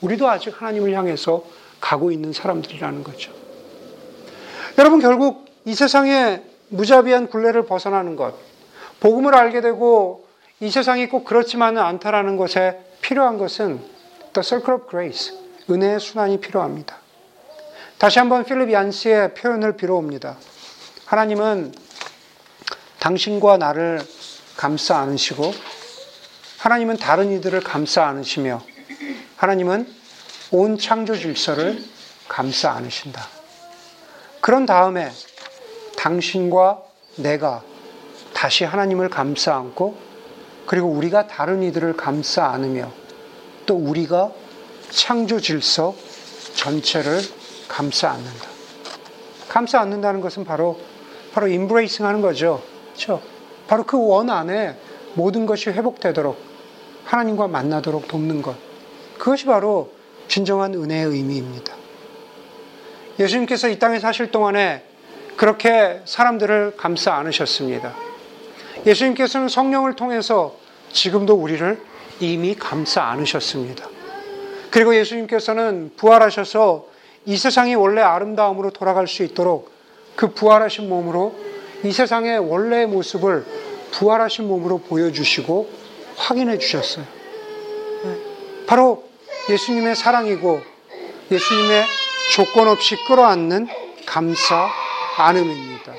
우리도 0.02 0.30
아직 0.30 0.62
하나님을 0.62 0.94
향해서 0.94 1.44
가고 1.80 2.12
있는 2.12 2.34
사람들이라는 2.34 3.04
거죠. 3.04 3.32
여러분, 4.78 5.00
결국 5.00 5.46
이 5.66 5.74
세상에 5.74 6.44
무자비한 6.70 7.28
굴레를 7.28 7.66
벗어나는 7.66 8.16
것, 8.16 8.36
복음을 9.00 9.36
알게 9.36 9.62
되고 9.62 10.28
이 10.60 10.70
세상이 10.70 11.08
꼭 11.10 11.26
그렇지만은 11.26 11.82
않다라는 11.82 12.38
것에 12.38 12.80
필요한 13.02 13.38
것은 13.38 13.80
The 14.34 14.44
Circle 14.44 14.82
of 14.82 14.90
Grace, 14.90 15.38
은혜의 15.70 16.00
순환이 16.00 16.40
필요합니다. 16.40 16.98
다시 17.98 18.20
한번 18.20 18.44
필립 18.44 18.72
얀스의 18.72 19.34
표현을 19.36 19.78
빌어옵니다. 19.78 20.38
하나님은 21.06 21.74
당신과 23.00 23.58
나를 23.58 24.02
감싸 24.58 24.98
안으시고 24.98 25.54
하나님은 26.66 26.98
다른 26.98 27.32
이들을 27.32 27.60
감싸 27.62 28.08
안으시며 28.08 28.60
하나님은 29.36 29.88
온 30.50 30.80
창조 30.80 31.16
질서를 31.16 31.78
감싸 32.28 32.72
안으신다. 32.72 33.22
그런 34.42 34.66
다음에 34.66 35.12
당신과 35.96 36.82
내가 37.18 37.62
다시 38.34 38.64
하나님을 38.64 39.10
감싸 39.10 39.56
안고 39.56 39.96
그리고 40.66 40.88
우리가 40.88 41.28
다른 41.28 41.62
이들을 41.62 41.98
감싸 41.98 42.48
안으며 42.48 42.92
또 43.68 43.76
우리가 43.76 44.32
창조 44.90 45.40
질서 45.40 45.94
전체를 46.56 47.22
감싸 47.68 48.10
안는다. 48.10 48.48
감싸 49.50 49.82
안는다는 49.82 50.20
것은 50.20 50.44
바로 50.44 50.80
바로 51.32 51.48
인브레이싱 51.48 52.08
하는 52.08 52.22
거죠. 52.22 52.64
그렇죠? 52.96 53.22
바로 53.68 53.84
그 53.84 54.00
원 54.00 54.32
안에 54.32 54.76
모든 55.14 55.46
것이 55.46 55.70
회복되도록 55.70 56.55
하나님과 57.06 57.48
만나도록 57.48 58.08
돕는 58.08 58.42
것. 58.42 58.56
그것이 59.18 59.46
바로 59.46 59.92
진정한 60.28 60.74
은혜의 60.74 61.06
의미입니다. 61.06 61.74
예수님께서 63.20 63.70
이 63.70 63.80
땅에 63.80 64.00
사실 64.00 64.32
동안에 64.32 64.84
그렇게 65.38 66.02
사람들을 66.06 66.76
감싸 66.78 67.14
안으셨습니다. 67.16 67.94
예수님께서는 68.86 69.48
성령을 69.48 69.96
통해서 69.96 70.56
지금도 70.92 71.36
우리를 71.36 71.80
이미 72.20 72.56
감싸 72.56 73.04
안으셨습니다. 73.04 73.88
그리고 74.72 74.96
예수님께서는 74.96 75.92
부활하셔서 75.96 76.88
이 77.26 77.38
세상이 77.38 77.76
원래 77.76 78.02
아름다움으로 78.02 78.72
돌아갈 78.72 79.08
수 79.08 79.24
있도록 79.24 79.72
그 80.16 80.34
부활하신 80.34 80.90
몸으로 80.90 81.36
이 81.84 81.92
세상의 81.92 82.40
원래의 82.40 82.88
모습을 82.88 83.46
부활하신 83.92 84.48
몸으로 84.48 84.80
보여주시고 84.80 85.85
확인해 86.16 86.58
주셨어요. 86.58 87.06
네. 88.04 88.18
바로 88.68 89.04
예수님의 89.50 89.96
사랑이고 89.96 90.62
예수님의 91.32 91.84
조건 92.34 92.68
없이 92.68 92.96
끌어안는 93.08 93.68
감사 94.06 94.70
안음입니다. 95.18 95.94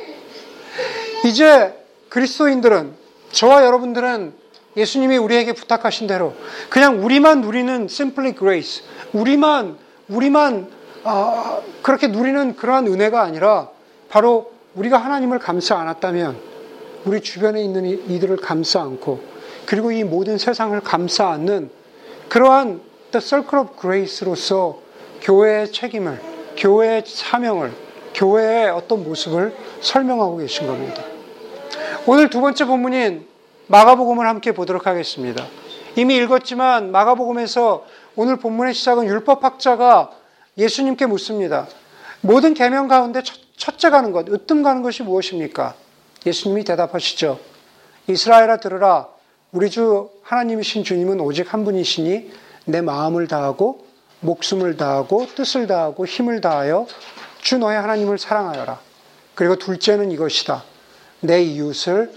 이제 1.24 1.74
그리스도인들은 2.08 2.94
저와 3.32 3.64
여러분들은 3.64 4.34
예수님이 4.76 5.16
우리에게 5.16 5.52
부탁하신 5.52 6.06
대로 6.06 6.34
그냥 6.68 7.02
우리만 7.04 7.40
누리는 7.40 7.84
simply 7.90 8.34
grace, 8.34 8.84
우리만 9.12 9.78
우리만 10.08 10.70
아, 11.04 11.60
그렇게 11.82 12.08
누리는 12.08 12.56
그러한 12.56 12.86
은혜가 12.86 13.22
아니라 13.22 13.70
바로 14.08 14.52
우리가 14.74 14.98
하나님을 14.98 15.38
감싸 15.38 15.78
안았다면 15.78 16.36
우리 17.04 17.20
주변에 17.20 17.62
있는 17.62 17.86
이들을 17.86 18.36
감싸 18.38 18.82
안고 18.82 19.35
그리고 19.66 19.90
이 19.90 20.04
모든 20.04 20.38
세상을 20.38 20.78
감싸 20.80 21.28
안는 21.30 21.70
그러한 22.28 22.80
The 23.10 23.20
Circle 23.20 23.64
of 23.64 23.80
Grace로서 23.80 24.78
교회의 25.22 25.72
책임을, 25.72 26.20
교회의 26.56 27.02
사명을, 27.06 27.72
교회의 28.14 28.70
어떤 28.70 29.04
모습을 29.04 29.54
설명하고 29.80 30.38
계신 30.38 30.66
겁니다. 30.66 31.02
오늘 32.06 32.30
두 32.30 32.40
번째 32.40 32.64
본문인 32.64 33.26
마가복음을 33.66 34.26
함께 34.26 34.52
보도록 34.52 34.86
하겠습니다. 34.86 35.44
이미 35.96 36.16
읽었지만 36.16 36.92
마가복음에서 36.92 37.84
오늘 38.14 38.36
본문의 38.36 38.74
시작은 38.74 39.06
율법학자가 39.06 40.12
예수님께 40.56 41.06
묻습니다. 41.06 41.66
모든 42.20 42.54
계명 42.54 42.88
가운데 42.88 43.22
첫, 43.56 43.78
째 43.78 43.90
가는 43.90 44.12
것, 44.12 44.28
으뜸 44.28 44.62
가는 44.62 44.82
것이 44.82 45.02
무엇입니까? 45.02 45.74
예수님이 46.24 46.64
대답하시죠. 46.64 47.38
이스라엘아 48.06 48.58
들으라. 48.58 49.15
우리 49.56 49.70
주 49.70 50.10
하나님이신 50.22 50.84
주님은 50.84 51.18
오직 51.18 51.54
한 51.54 51.64
분이시니 51.64 52.30
내 52.66 52.82
마음을 52.82 53.26
다하고 53.26 53.86
목숨을 54.20 54.76
다하고 54.76 55.28
뜻을 55.34 55.66
다하고 55.66 56.04
힘을 56.04 56.42
다하여 56.42 56.86
주 57.40 57.56
너의 57.56 57.80
하나님을 57.80 58.18
사랑하여라. 58.18 58.78
그리고 59.34 59.56
둘째는 59.56 60.10
이것이다. 60.10 60.62
내 61.20 61.42
이웃을 61.42 62.12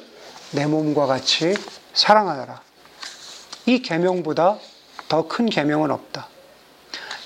내 0.51 0.65
몸과 0.65 1.05
같이 1.05 1.53
사랑하여라. 1.93 2.59
이 3.67 3.81
계명보다 3.83 4.57
더 5.07 5.25
큰 5.29 5.45
계명은 5.45 5.91
없다. 5.91 6.27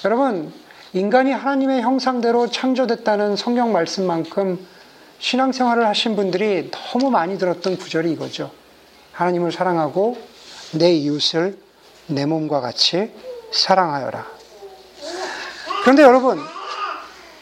여러분, 0.06 0.54
인간이 0.94 1.32
하나님의 1.32 1.82
형상대로 1.82 2.52
창조됐다는 2.52 3.36
성경 3.36 3.72
말씀만큼 3.72 4.64
신앙생활을 5.18 5.88
하신 5.88 6.16
분들이 6.16 6.70
너무 6.70 7.10
많이 7.10 7.40
들었던 7.40 7.78
구절이 7.78 8.12
이거죠. 8.12 8.52
하나님을 9.14 9.52
사랑하고 9.52 10.18
내 10.74 10.94
이웃을 10.94 11.58
내 12.08 12.26
몸과 12.26 12.62
같이 12.62 13.12
사랑하여라. 13.52 14.28
그런데 15.84 16.04
여러분, 16.04 16.40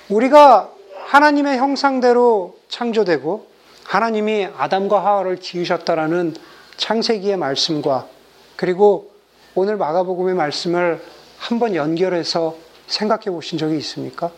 우리가 0.10 0.72
하나님의 1.08 1.58
형상대로 1.58 2.58
창조되고 2.70 3.48
하나님이 3.84 4.48
아담과 4.58 5.04
하와를 5.04 5.40
지으셨다라는 5.40 6.36
창세기의 6.78 7.38
말씀과 7.38 8.08
그리고 8.56 9.12
오늘 9.56 9.78
마가복음의 9.78 10.36
말씀을 10.36 11.04
한번 11.38 11.76
연결해서 11.76 12.56
생각해 12.88 13.26
보신 13.26 13.58
적이 13.58 13.78
있습니까? 13.78 14.32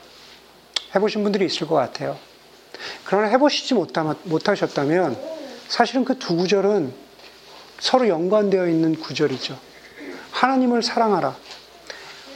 해보신 0.95 1.23
분들이 1.23 1.45
있을 1.45 1.67
것 1.67 1.75
같아요. 1.75 2.17
그러나 3.05 3.27
해보시지 3.27 3.73
못하셨다면 3.73 5.17
사실은 5.67 6.05
그 6.05 6.17
두 6.19 6.35
구절은 6.35 7.02
서로 7.79 8.07
연관되어 8.07 8.67
있는 8.67 8.95
구절이죠. 8.95 9.57
하나님을 10.31 10.83
사랑하라. 10.83 11.35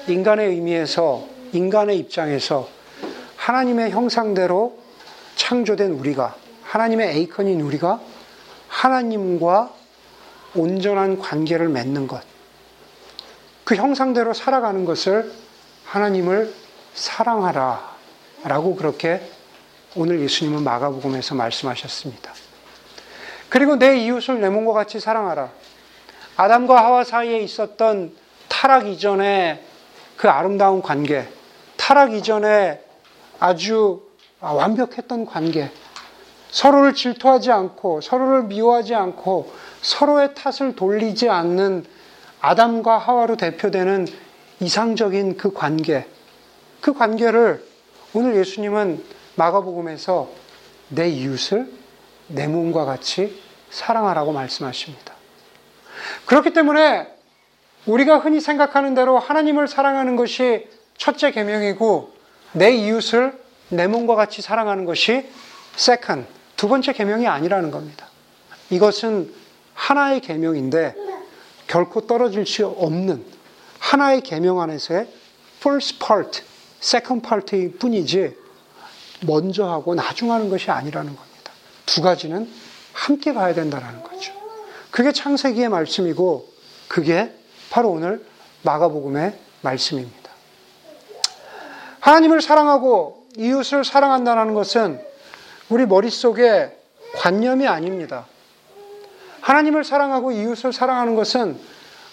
인간의 0.08 0.50
의미에서, 0.50 1.28
인간의 1.54 1.98
입장에서 2.00 2.70
하나님의 3.36 3.92
형상대로 3.92 4.78
창조된 5.36 5.92
우리가, 5.92 6.36
하나님의 6.64 7.18
에이컨인 7.18 7.62
우리가 7.62 8.02
하나님과 8.68 9.74
온전한 10.56 11.20
관계를 11.20 11.70
맺는 11.70 12.08
것. 12.08 12.22
그 13.64 13.76
형상대로 13.76 14.34
살아가는 14.34 14.86
것을 14.86 15.32
하나님을 15.86 16.54
사랑하라. 16.94 17.96
라고 18.44 18.76
그렇게 18.76 19.22
오늘 19.96 20.22
예수님은 20.22 20.64
마가복음에서 20.64 21.36
말씀하셨습니다. 21.36 22.34
그리고 23.50 23.76
내 23.78 23.98
이웃을 23.98 24.42
내 24.42 24.50
몸과 24.50 24.74
같이 24.74 25.00
사랑하라. 25.00 25.50
아담과 26.36 26.84
하와 26.84 27.04
사이에 27.04 27.40
있었던 27.40 28.14
타락 28.48 28.88
이전의 28.88 29.64
그 30.18 30.30
아름다운 30.30 30.82
관계, 30.82 31.28
타락 31.78 32.14
이전에 32.14 32.82
아주 33.40 34.04
완벽했던 34.40 35.26
관계, 35.26 35.72
서로를 36.50 36.94
질투하지 36.94 37.52
않고 37.52 38.02
서로를 38.02 38.44
미워하지 38.44 38.96
않고 38.96 39.52
서로의 39.82 40.34
탓을 40.34 40.76
돌리지 40.76 41.30
않는 41.30 41.86
아담과 42.40 42.98
하와로 42.98 43.38
대표되는 43.38 44.08
이상적인 44.60 45.38
그 45.38 45.54
관계, 45.54 46.06
그 46.82 46.94
관계를 46.94 47.64
오늘 48.14 48.36
예수님은 48.38 49.04
마가복음에서 49.36 50.30
내 50.90 51.10
이웃을 51.10 51.72
내 52.28 52.48
몸과 52.48 52.86
같이 52.86 53.42
사랑하라고 53.70 54.32
말씀하십니다. 54.32 55.14
그렇기 56.26 56.54
때문에 56.54 57.08
우리가 57.86 58.20
흔히 58.20 58.42
생각하는 58.42 58.94
대로 58.94 59.18
하나님을 59.18 59.68
사랑하는 59.68 60.16
것이 60.16 60.68
첫째 60.98 61.32
계명이고 61.32 62.14
내 62.54 62.72
이웃을 62.72 63.40
내 63.70 63.88
몸과 63.88 64.16
같이 64.16 64.42
사랑하는 64.42 64.86
것이 64.86 65.30
second 65.76 66.28
두 66.56 66.68
번째 66.68 66.94
계명이 66.94 67.28
아니라는 67.28 67.72
겁니다. 67.72 68.08
이것은 68.70 69.34
하나의 69.74 70.22
계명인데 70.22 70.96
결코 71.68 72.08
떨어질 72.08 72.46
수 72.46 72.66
없는 72.66 73.24
하나의 73.80 74.22
계명 74.22 74.60
안에서의 74.60 75.08
first 75.60 76.00
part, 76.00 76.42
second 76.82 77.28
part일 77.28 77.78
뿐이지 77.78 78.36
먼저 79.22 79.66
하고 79.66 79.96
나중 79.96 80.32
하는 80.32 80.50
것이 80.50 80.72
아니라는 80.72 81.16
겁니다. 81.16 81.27
두 81.88 82.04
가지는 82.04 82.48
함께 82.94 83.34
가야 83.34 83.56
된다는 83.56 84.04
거죠. 84.04 84.34
그게 84.92 85.12
창세기의 85.12 85.70
말씀이고 85.70 86.48
그게 86.88 87.34
바로 87.72 87.90
오늘 87.90 88.24
마가복음의 88.62 89.34
말씀입니다. 89.62 90.32
하나님을 92.00 92.42
사랑하고 92.42 93.26
이웃을 93.38 93.84
사랑한다는 93.84 94.54
것은 94.54 95.02
우리 95.70 95.86
머릿속에 95.86 96.78
관념이 97.16 97.68
아닙니다. 97.68 98.28
하나님을 99.42 99.84
사랑하고 99.84 100.32
이웃을 100.32 100.74
사랑하는 100.74 101.16
것은 101.16 101.60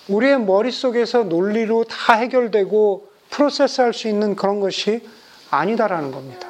우리의 0.09 0.41
머릿속에서 0.41 1.25
논리로 1.25 1.85
다 1.85 2.15
해결되고 2.15 3.09
프로세스 3.31 3.81
할 3.81 3.93
수 3.93 4.09
있는 4.09 4.37
그런 4.37 4.61
것이 4.61 5.07
아니다라는 5.51 6.13
겁니다. 6.13 6.49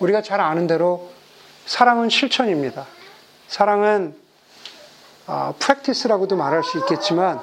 우리가 0.00 0.22
잘 0.22 0.40
아는 0.40 0.66
대로 0.66 1.10
사랑은 1.70 2.08
실천입니다. 2.08 2.84
사랑은 3.46 4.16
아, 5.28 5.54
프랙티스라고도 5.56 6.34
말할 6.34 6.64
수 6.64 6.78
있겠지만 6.78 7.40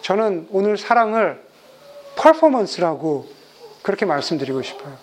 저는 0.00 0.48
오늘 0.50 0.76
사랑을 0.76 1.40
퍼포먼스라고 2.16 3.28
그렇게 3.84 4.06
말씀드리고 4.06 4.62
싶어요. 4.62 4.96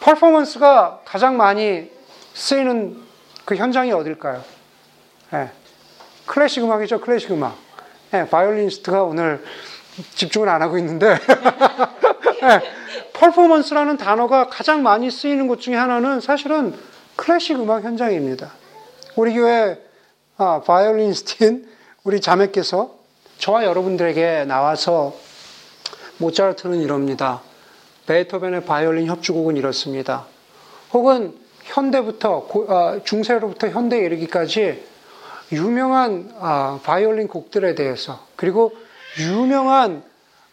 퍼포먼스가 0.00 1.00
가장 1.06 1.38
많이 1.38 1.90
쓰이는 2.34 3.04
그 3.46 3.56
현장이 3.56 3.92
어딜까요? 3.92 4.44
네. 5.30 5.50
클래식 6.26 6.62
음악이죠, 6.62 7.00
클래식 7.00 7.30
음악. 7.30 7.56
네, 8.10 8.28
바이올리니스트가 8.28 9.02
오늘 9.02 9.42
집중을 10.14 10.46
안 10.46 10.60
하고 10.60 10.76
있는데, 10.76 11.16
네, 12.42 12.60
퍼포먼스라는 13.20 13.98
단어가 13.98 14.48
가장 14.48 14.82
많이 14.82 15.10
쓰이는 15.10 15.46
것 15.46 15.60
중에 15.60 15.76
하나는 15.76 16.22
사실은 16.22 16.74
클래식 17.16 17.60
음악 17.60 17.84
현장입니다. 17.84 18.50
우리 19.14 19.34
교회 19.34 19.78
아, 20.38 20.62
바이올리니스트인 20.64 21.68
우리 22.02 22.22
자매께서 22.22 22.94
저와 23.36 23.66
여러분들에게 23.66 24.46
나와서 24.46 25.14
모차르트는 26.16 26.80
이럽니다. 26.80 27.42
베토벤의 28.06 28.64
바이올린 28.64 29.06
협주곡은 29.06 29.58
이렇습니다. 29.58 30.24
혹은 30.94 31.34
현대부터 31.64 32.48
아, 32.68 33.00
중세로부터 33.04 33.68
현대에 33.68 34.00
이르기까지 34.00 34.82
유명한 35.52 36.32
아, 36.40 36.80
바이올린 36.82 37.28
곡들에 37.28 37.74
대해서 37.74 38.26
그리고 38.36 38.72
유명한 39.18 40.09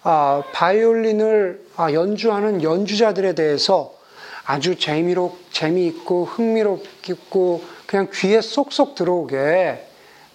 아, 0.09 0.41
바이올린을 0.53 1.65
연주하는 1.91 2.63
연주자들에 2.63 3.35
대해서 3.35 3.93
아주 4.45 4.79
재미로, 4.79 5.37
재미있고 5.51 6.23
흥미롭고 6.23 7.61
그냥 7.85 8.07
귀에 8.13 8.39
쏙쏙 8.39 8.95
들어오게 8.95 9.85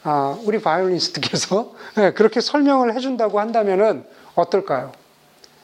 아, 0.02 0.38
우리 0.44 0.60
바이올리니스트께서 0.60 1.72
네, 1.96 2.12
그렇게 2.12 2.42
설명을 2.42 2.94
해준다고 2.94 3.40
한다면은 3.40 4.04
어떨까요? 4.34 4.92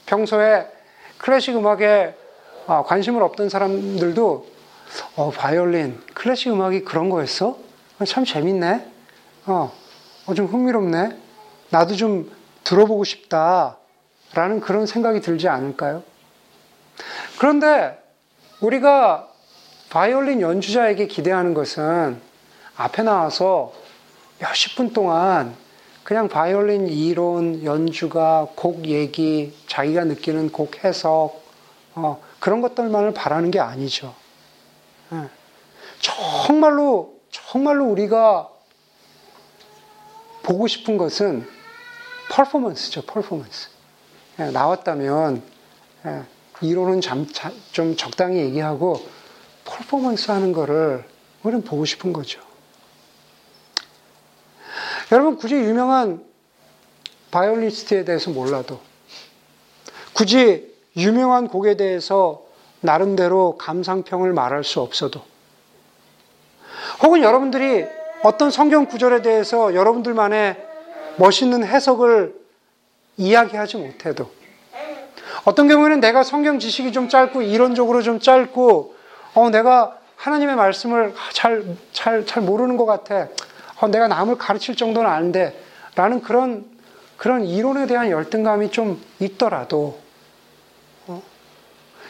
평소에 0.07 0.66
클래식 1.18 1.55
음악에 1.55 2.14
아, 2.66 2.85
관심을 2.85 3.23
없던 3.23 3.51
사람들도 3.51 4.47
어, 5.16 5.31
바이올린, 5.33 6.01
클래식 6.14 6.51
음악이 6.51 6.81
그런 6.85 7.11
거였어? 7.11 7.59
참 8.07 8.25
재밌네. 8.25 8.87
어, 9.44 9.71
어, 10.25 10.33
좀 10.33 10.47
흥미롭네. 10.47 11.14
나도 11.68 11.94
좀 11.94 12.33
들어보고 12.64 13.05
싶다. 13.05 13.77
라는 14.35 14.61
그런 14.61 14.87
생각이 14.87 15.21
들지 15.21 15.49
않을까요? 15.49 16.03
그런데 17.38 17.99
우리가 18.61 19.29
바이올린 19.91 20.41
연주자에게 20.41 21.07
기대하는 21.07 21.55
것은 21.55 22.21
앞에 22.77 23.03
나와서 23.03 23.73
몇십 24.38 24.77
분 24.77 24.93
동안 24.93 25.55
그냥 26.05 26.29
바이올린 26.29 26.88
이론, 26.88 27.64
연주가, 27.64 28.49
곡 28.55 28.87
얘기, 28.87 29.55
자기가 29.67 30.05
느끼는 30.05 30.53
곡 30.53 30.83
해석, 30.83 31.43
어, 31.95 32.23
그런 32.41 32.62
것들만을 32.62 33.12
바라는 33.12 33.51
게 33.51 33.61
아니죠. 33.61 34.14
예. 35.12 35.29
정말로, 36.01 37.14
정말로 37.31 37.87
우리가 37.87 38.49
보고 40.43 40.67
싶은 40.67 40.97
것은 40.97 41.47
퍼포먼스죠, 42.31 43.03
퍼포먼스. 43.03 43.69
예, 44.40 44.51
나왔다면, 44.51 45.42
예, 46.07 46.22
이론은 46.61 47.01
좀, 47.01 47.27
좀 47.72 47.96
적당히 47.96 48.38
얘기하고, 48.38 49.05
퍼포먼스 49.64 50.31
하는 50.31 50.53
거를 50.53 51.05
우리는 51.42 51.64
보고 51.64 51.85
싶은 51.85 52.12
거죠. 52.12 52.40
여러분, 55.11 55.37
굳이 55.37 55.57
유명한 55.57 56.24
바이올리스트에 57.31 58.05
대해서 58.05 58.31
몰라도, 58.31 58.81
굳이 60.12 60.72
유명한 60.96 61.48
곡에 61.48 61.77
대해서 61.77 62.44
나름대로 62.81 63.57
감상평을 63.59 64.33
말할 64.33 64.62
수 64.62 64.81
없어도, 64.81 65.20
혹은 67.03 67.22
여러분들이 67.22 67.87
어떤 68.22 68.51
성경 68.51 68.87
구절에 68.87 69.22
대해서 69.22 69.74
여러분들만의 69.74 70.64
멋있는 71.16 71.64
해석을 71.64 72.38
이야기하지 73.18 73.76
못해도, 73.76 74.31
어떤 75.44 75.68
경우에는 75.68 76.00
내가 76.00 76.22
성경 76.22 76.59
지식이 76.59 76.92
좀 76.92 77.09
짧고 77.09 77.42
이론적으로 77.42 78.02
좀 78.02 78.20
짧고, 78.20 78.94
어, 79.35 79.50
내가 79.50 79.98
하나님의 80.16 80.57
말씀을 80.57 81.14
잘, 81.33 81.64
잘, 81.92 82.26
잘 82.26 82.42
모르는 82.42 82.76
것 82.76 82.87
같아. 82.87 83.28
어, 83.81 83.88
내가 83.88 84.09
남을 84.09 84.37
가르칠 84.37 84.74
정도는 84.74 85.09
아닌데, 85.09 85.59
라는 85.94 86.20
그런, 86.22 86.64
그런 87.16 87.44
이론에 87.44 87.87
대한 87.87 88.11
열등감이 88.11 88.70
좀 88.70 89.02
있더라도, 89.20 90.00
어? 91.07 91.22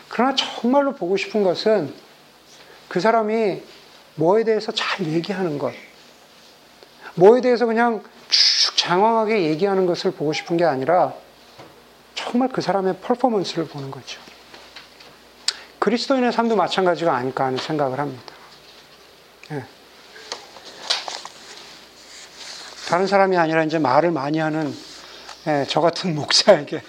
그러나 0.09 0.35
정말로 0.35 0.95
보고 0.95 1.17
싶은 1.17 1.43
것은 1.43 1.93
그 2.89 3.01
사람이 3.01 3.63
뭐에 4.15 4.45
대해서 4.45 4.73
잘 4.73 5.07
얘기하는 5.07 5.59
것, 5.59 5.73
뭐에 7.15 7.41
대해서 7.41 7.67
그냥 7.67 8.03
쭉 8.29 8.77
장황하게 8.77 9.45
얘기하는 9.45 9.87
것을 9.87 10.11
보고 10.11 10.33
싶은 10.33 10.57
게 10.57 10.65
아니라 10.65 11.15
정말 12.15 12.49
그 12.49 12.61
사람의 12.61 12.97
퍼포먼스를 13.01 13.67
보는 13.67 13.91
거죠. 13.91 14.21
그리스도인의 15.79 16.33
삶도 16.33 16.57
마찬가지가 16.57 17.15
아닐까 17.15 17.47
하는 17.47 17.59
생각을 17.59 17.99
합니다. 17.99 18.35
예. 19.53 19.65
다른 22.89 23.07
사람이 23.07 23.37
아니라 23.37 23.63
이제 23.65 23.79
말을 23.79 24.11
많이 24.11 24.39
하는 24.39 24.75
예, 25.47 25.65
저 25.69 25.81
같은 25.81 26.15
목사에게 26.15 26.83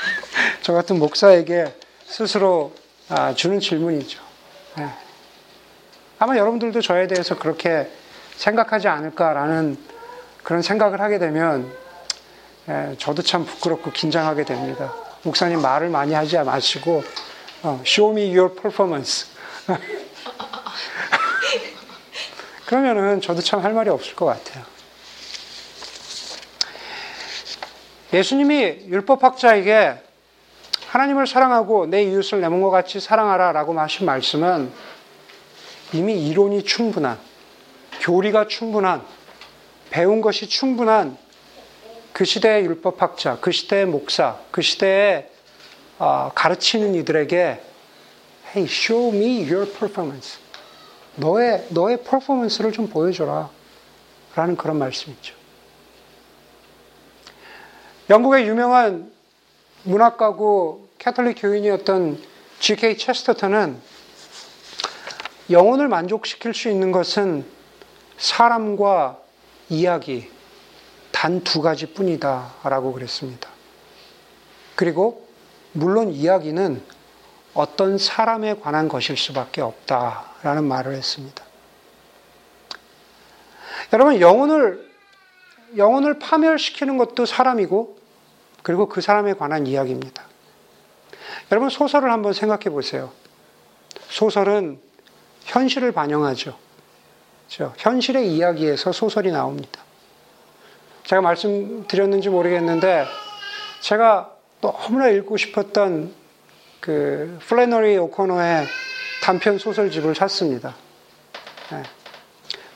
저 0.62 0.72
같은 0.72 0.98
목사에게 0.98 1.74
스스로 2.06 2.74
아, 3.08 3.34
주는 3.34 3.58
질문이죠. 3.58 4.20
예. 4.80 4.88
아마 6.18 6.36
여러분들도 6.36 6.80
저에 6.80 7.06
대해서 7.06 7.38
그렇게 7.38 7.90
생각하지 8.36 8.88
않을까라는 8.88 9.95
그런 10.46 10.62
생각을 10.62 11.00
하게 11.00 11.18
되면 11.18 11.76
예, 12.68 12.94
저도 12.98 13.22
참 13.22 13.44
부끄럽고 13.44 13.90
긴장하게 13.90 14.44
됩니다. 14.44 14.94
목사님 15.24 15.60
말을 15.60 15.88
많이 15.88 16.14
하지 16.14 16.38
마시고 16.38 17.02
어, 17.64 17.82
show 17.84 18.16
me 18.16 18.32
your 18.32 18.54
performance. 18.54 19.26
그러면은 22.64 23.20
저도 23.20 23.40
참 23.42 23.60
할 23.64 23.72
말이 23.72 23.90
없을 23.90 24.14
것 24.14 24.26
같아요. 24.26 24.62
예수님이 28.12 28.86
율법학자에게 28.86 30.00
하나님을 30.86 31.26
사랑하고 31.26 31.86
내 31.86 32.04
이웃을 32.04 32.40
내 32.40 32.48
몸과 32.48 32.70
같이 32.70 33.00
사랑하라 33.00 33.50
라고 33.50 33.76
하신 33.76 34.06
말씀은 34.06 34.72
이미 35.92 36.28
이론이 36.28 36.62
충분한, 36.62 37.18
교리가 38.02 38.46
충분한, 38.46 39.15
배운 39.96 40.20
것이 40.20 40.46
충분한 40.46 41.16
그 42.12 42.26
시대의 42.26 42.66
율법학자, 42.66 43.38
그 43.40 43.50
시대의 43.50 43.86
목사, 43.86 44.38
그 44.50 44.60
시대의 44.60 45.30
어, 45.98 46.30
가르치는 46.34 46.94
이들에게 46.96 47.62
Hey, 48.54 48.70
show 48.70 49.16
me 49.16 49.50
your 49.50 49.64
performance. 49.72 50.38
너의 51.14 51.66
너의 51.70 52.04
퍼포먼스를 52.04 52.72
좀 52.72 52.90
보여줘라. 52.90 53.48
라는 54.34 54.58
그런 54.58 54.78
말씀이죠. 54.78 55.34
영국의 58.10 58.46
유명한 58.48 59.10
문학가고 59.84 60.90
캐톨릭 60.98 61.40
교인이었던 61.40 62.22
G.K. 62.60 62.98
체스터턴은 62.98 63.80
영혼을 65.48 65.88
만족시킬 65.88 66.52
수 66.52 66.68
있는 66.68 66.92
것은 66.92 67.46
사람과 68.18 69.24
이야기 69.68 70.30
단 71.12 71.40
두 71.42 71.62
가지 71.62 71.86
뿐이다 71.86 72.54
라고 72.64 72.92
그랬습니다. 72.92 73.48
그리고 74.74 75.26
물론 75.72 76.12
이야기는 76.12 76.82
어떤 77.54 77.96
사람에 77.96 78.56
관한 78.56 78.86
것일 78.86 79.16
수밖에 79.16 79.62
없다 79.62 80.32
라는 80.42 80.64
말을 80.64 80.94
했습니다. 80.94 81.42
여러분, 83.92 84.20
영혼을, 84.20 84.90
영혼을 85.76 86.18
파멸시키는 86.18 86.98
것도 86.98 87.24
사람이고, 87.24 87.98
그리고 88.62 88.88
그 88.88 89.00
사람에 89.00 89.32
관한 89.34 89.66
이야기입니다. 89.66 90.22
여러분, 91.50 91.70
소설을 91.70 92.10
한번 92.10 92.34
생각해 92.34 92.64
보세요. 92.64 93.10
소설은 94.10 94.80
현실을 95.44 95.92
반영하죠. 95.92 96.58
그렇죠? 97.46 97.72
현실의 97.78 98.32
이야기에서 98.32 98.92
소설이 98.92 99.30
나옵니다. 99.30 99.80
제가 101.04 101.22
말씀드렸는지 101.22 102.28
모르겠는데, 102.28 103.06
제가 103.80 104.32
너무나 104.60 105.08
읽고 105.08 105.36
싶었던 105.36 106.12
그 106.80 107.38
플래너리 107.46 107.96
오코너의 107.98 108.66
단편 109.22 109.58
소설집을 109.58 110.14
샀습니다. 110.14 110.74
네. 111.70 111.82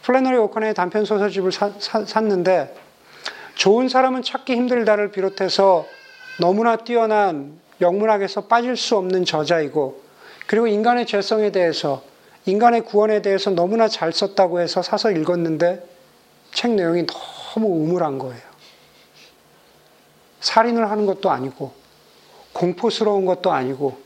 플래너리 0.03 0.37
오코너의 0.37 0.75
단편 0.75 1.05
소설집을 1.05 1.53
사, 1.53 1.71
사, 1.79 2.05
샀는데 2.05 2.77
좋은 3.55 3.89
사람은 3.89 4.23
찾기 4.23 4.55
힘들다를 4.55 5.13
비롯해서 5.13 5.87
너무나 6.41 6.77
뛰어난 6.77 7.61
영문학에서 7.81 8.47
빠질 8.47 8.77
수 8.77 8.97
없는 8.97 9.25
저자이고 9.25 10.03
그리고 10.47 10.67
인간의 10.67 11.07
죄성에 11.07 11.53
대해서 11.53 12.03
인간의 12.47 12.85
구원에 12.85 13.23
대해서 13.23 13.51
너무나 13.51 13.89
잘 13.89 14.13
썼다고 14.13 14.61
해서 14.61 14.83
사서 14.83 15.11
읽었는데 15.11 15.87
책 16.53 16.73
내용이 16.73 17.07
너무 17.07 17.69
우물한 17.69 18.19
거예요. 18.19 18.51
살인을 20.41 20.91
하는 20.91 21.07
것도 21.07 21.31
아니고 21.31 21.73
공포스러운 22.53 23.27
것도 23.27 23.53
아니고 23.53 24.01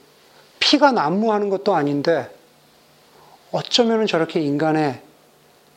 피가 0.59 0.93
난무하는 0.93 1.49
것도 1.49 1.75
아닌데 1.75 2.29
어쩌면 3.53 4.07
저렇게 4.07 4.41
인간의 4.41 5.01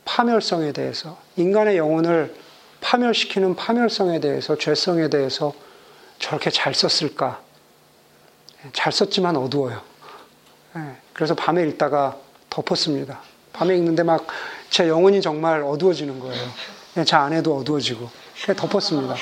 파멸성에 0.06 0.72
대해서 0.72 1.18
인간의 1.36 1.78
영혼을 1.78 2.36
파멸시키는 2.82 3.56
파멸성에 3.56 4.20
대해서 4.20 4.58
죄성에 4.58 5.10
대해서 5.10 5.54
저렇게 6.20 6.50
잘 6.50 6.74
썼을까? 6.74 7.42
잘 8.74 8.92
썼지만 8.92 9.36
어두워요. 9.36 9.82
예, 10.76 10.96
그래서 11.14 11.36
밤에 11.36 11.68
읽다가 11.68 12.18
덮었습니다. 12.64 13.22
밤에 13.54 13.76
읽는데 13.78 14.04
막 14.04 14.28
제 14.70 14.88
영혼이 14.88 15.22
정말 15.22 15.62
어두워지는 15.62 16.20
거예요. 16.20 16.44
예, 16.98 17.04
제 17.04 17.16
안에도 17.16 17.56
어두워지고. 17.58 18.10
덮었습니다. 18.56 19.16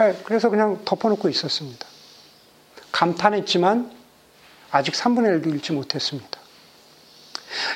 예, 0.00 0.16
그래서 0.24 0.50
그냥 0.50 0.80
덮어놓고 0.84 1.28
있었습니다. 1.28 1.86
감탄했지만 2.92 3.90
아직 4.70 4.94
3분의 4.94 5.42
1도 5.42 5.54
읽지 5.56 5.72
못했습니다. 5.72 6.38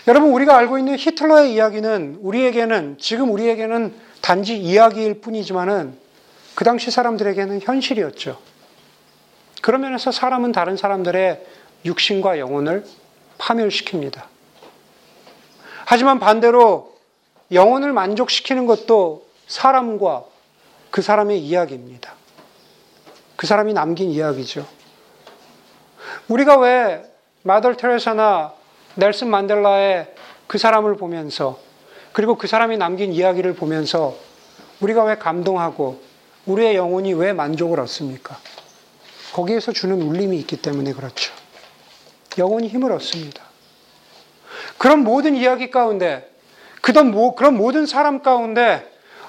여러분, 0.07 0.31
우리가 0.33 0.57
알고 0.59 0.79
있는 0.79 0.98
히틀러의 0.98 1.55
이야기는 1.55 2.18
우리에게는, 2.20 2.98
지금 3.01 3.31
우리에게는 3.31 3.94
단지 4.20 4.59
이야기일 4.59 5.20
뿐이지만은 5.20 5.96
그 6.55 6.64
당시 6.64 6.90
사람들에게는 6.90 7.62
현실이었죠. 7.62 8.38
그런 9.62 9.81
면에서 9.81 10.12
사람은 10.12 10.53
다른 10.53 10.77
사람들의 10.77 11.46
육신과 11.85 12.38
영혼을 12.38 12.85
파멸시킵니다. 13.38 14.32
하지만 15.85 16.18
반대로 16.18 16.92
영혼을 17.51 17.92
만족시키는 17.92 18.66
것도 18.66 19.27
사람과 19.47 20.25
그 20.90 21.03
사람의 21.03 21.40
이야기입니다. 21.40 22.14
그 23.37 23.47
사람이 23.47 23.73
남긴 23.73 24.11
이야기죠. 24.11 24.66
우리가 26.29 26.59
왜 26.59 27.03
마더 27.42 27.75
테레사나 27.75 28.53
넬슨 28.95 29.29
만델라의 29.29 30.14
그 30.47 30.59
사람을 30.59 30.97
보면서 30.97 31.59
그리고 32.12 32.37
그 32.37 32.47
사람이 32.47 32.77
남긴 32.77 33.12
이야기를 33.12 33.55
보면서 33.55 34.14
우리가 34.81 35.05
왜 35.05 35.16
감동하고 35.16 36.03
우리의 36.47 36.77
영혼이 36.77 37.14
왜 37.14 37.33
만족을 37.33 37.81
얻습니까? 37.81 38.38
거기에서 39.33 39.73
주는 39.73 40.01
울림이 40.03 40.38
있기 40.40 40.61
때문에 40.61 40.92
그렇죠. 40.92 41.33
영혼이 42.37 42.68
힘을 42.68 42.92
얻습니다. 42.92 43.42
그런 44.83 45.05
모든 45.05 45.37
이야기 45.37 45.71
가운데, 45.71 46.29
그런 46.81 47.12
모든 47.12 47.87
사람 47.87 48.21
가운데 48.21 48.85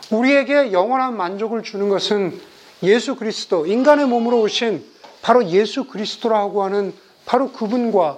우리에게 0.09 0.71
영원한 0.71 1.15
만족을 1.15 1.61
주는 1.61 1.89
것은 1.89 2.41
예수 2.81 3.15
그리스도, 3.15 3.67
인간의 3.67 4.07
몸으로 4.07 4.41
오신 4.41 4.83
바로 5.21 5.45
예수 5.45 5.83
그리스도라고 5.83 6.63
하는 6.63 6.91
바로 7.27 7.51
그분과 7.51 8.17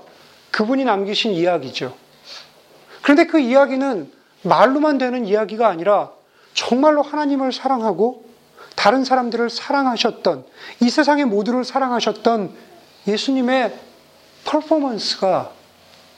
그분이 0.51 0.85
남기신 0.85 1.33
이야기죠. 1.33 1.93
그런데 3.01 3.25
그 3.25 3.37
이야기는 3.37 4.09
말로만 4.43 4.97
되는 4.97 5.25
이야기가 5.25 5.67
아니라 5.67 6.11
정말로 6.53 7.01
하나님을 7.01 7.51
사랑하고 7.51 8.23
다른 8.77 9.03
사람들을 9.03 9.49
사랑하셨던 9.49 10.45
이 10.79 10.89
세상의 10.89 11.25
모두를 11.25 11.65
사랑하셨던 11.65 12.55
예수님의 13.09 13.77
퍼포먼스가 14.45 15.51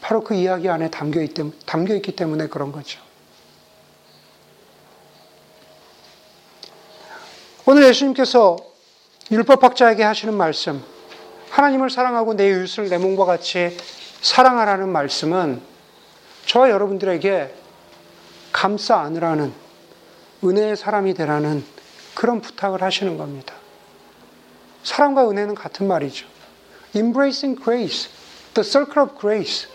바로 0.02 0.24
그 0.24 0.36
이야기 0.36 0.70
안에 0.70 0.90
담겨, 0.90 1.22
있기 1.22 2.16
때문에 2.16 2.48
그런 2.48 2.72
거죠. 2.72 3.00
오늘 7.66 7.84
예수님께서 7.84 8.58
율법학자에게 9.30 10.04
하시는 10.04 10.34
말씀, 10.34 10.82
하나님을 11.50 11.90
사랑하고 11.90 12.36
내 12.36 12.50
이웃을 12.50 12.90
내 12.90 12.98
몸과 12.98 13.26
같이 13.26 13.76
사랑하라는 14.22 14.90
말씀은 14.90 15.62
저와 16.46 16.70
여러분들에게 16.70 17.54
감싸 18.54 19.00
안으라는 19.02 19.54
은혜의 20.44 20.78
사람이 20.78 21.14
되라는 21.14 21.66
그런 22.16 22.42
부탁을 22.42 22.82
하시는 22.82 23.18
겁니다. 23.18 23.54
사랑과 24.84 25.30
은혜는 25.30 25.56
같은 25.56 25.88
말이죠. 25.88 26.26
Embracing 26.96 27.62
grace, 27.62 28.10
the 28.54 28.64
circle 28.64 29.06
of 29.06 29.20
grace. 29.20 29.68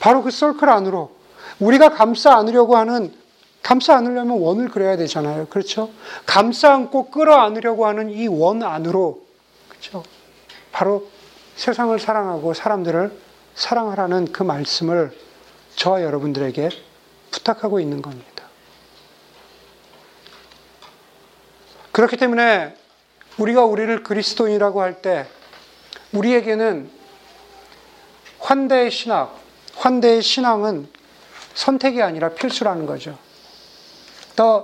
바로 0.00 0.22
그 0.22 0.30
서클 0.30 0.68
안으로 0.68 1.12
우리가 1.60 1.90
감싸 1.90 2.34
안으려고 2.36 2.76
하는 2.76 3.14
감싸 3.62 3.94
안으려면 3.96 4.38
원을 4.40 4.68
그려야 4.70 4.96
되잖아요. 4.96 5.46
그렇죠? 5.48 5.90
감싸 6.26 6.72
안고 6.72 7.10
끌어 7.10 7.36
안으려고 7.36 7.86
하는 7.86 8.10
이 8.10 8.26
원 8.26 8.62
안으로, 8.62 9.22
그렇죠? 9.68 10.02
바로 10.72 11.06
세상을 11.56 11.96
사랑하고 11.98 12.54
사람들을 12.54 13.12
사랑하라는 13.54 14.32
그 14.32 14.42
말씀을 14.42 15.12
저와 15.76 16.02
여러분들에게 16.02 16.70
부탁하고 17.30 17.80
있는 17.80 18.00
겁니다. 18.00 18.44
그렇기 21.92 22.16
때문에 22.16 22.74
우리가 23.38 23.64
우리를 23.64 24.02
그리스도인이라고 24.02 24.80
할 24.80 25.02
때 25.02 25.26
우리에게는 26.12 26.90
환대의 28.38 28.90
신학, 28.90 29.38
환대의 29.80 30.22
신앙은 30.22 30.88
선택이 31.54 32.02
아니라 32.02 32.30
필수라는 32.30 32.84
거죠. 32.84 33.18
The 34.36 34.60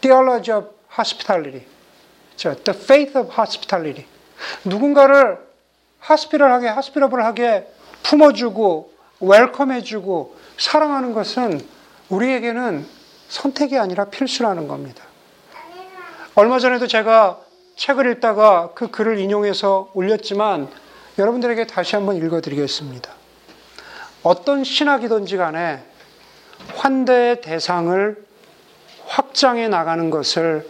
theology 0.00 0.58
of 0.58 0.74
hospitality. 0.92 1.64
The 2.36 2.58
faith 2.70 3.16
of 3.16 3.32
hospitality. 3.32 4.06
누군가를 4.64 5.38
하스피럴하게, 6.00 6.68
하스피러블하게 6.68 7.72
품어주고, 8.02 8.92
웰컴해주고, 9.20 10.36
사랑하는 10.58 11.14
것은 11.14 11.60
우리에게는 12.08 12.86
선택이 13.28 13.78
아니라 13.78 14.06
필수라는 14.06 14.68
겁니다. 14.68 15.04
얼마 16.34 16.58
전에도 16.58 16.86
제가 16.86 17.40
책을 17.76 18.10
읽다가 18.12 18.72
그 18.74 18.90
글을 18.90 19.18
인용해서 19.18 19.90
올렸지만 19.94 20.68
여러분들에게 21.18 21.66
다시 21.66 21.96
한번 21.96 22.16
읽어드리겠습니다. 22.16 23.15
어떤 24.26 24.64
신학이든지 24.64 25.36
간에 25.36 25.80
환대의 26.74 27.42
대상을 27.42 28.26
확장해 29.06 29.68
나가는 29.68 30.10
것을 30.10 30.68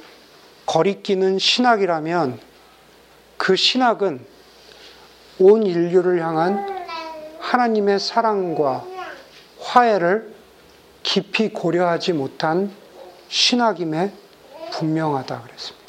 거리끼는 0.67 1.39
신학이라면 1.39 2.39
그 3.39 3.57
신학은 3.57 4.21
온 5.39 5.63
인류를 5.63 6.21
향한 6.21 6.87
하나님의 7.39 7.99
사랑과 7.99 8.85
화해를 9.59 10.35
깊이 11.03 11.49
고려하지 11.49 12.13
못한 12.13 12.71
신학임에 13.29 14.13
분명하다 14.73 15.41
그랬습니다. 15.41 15.87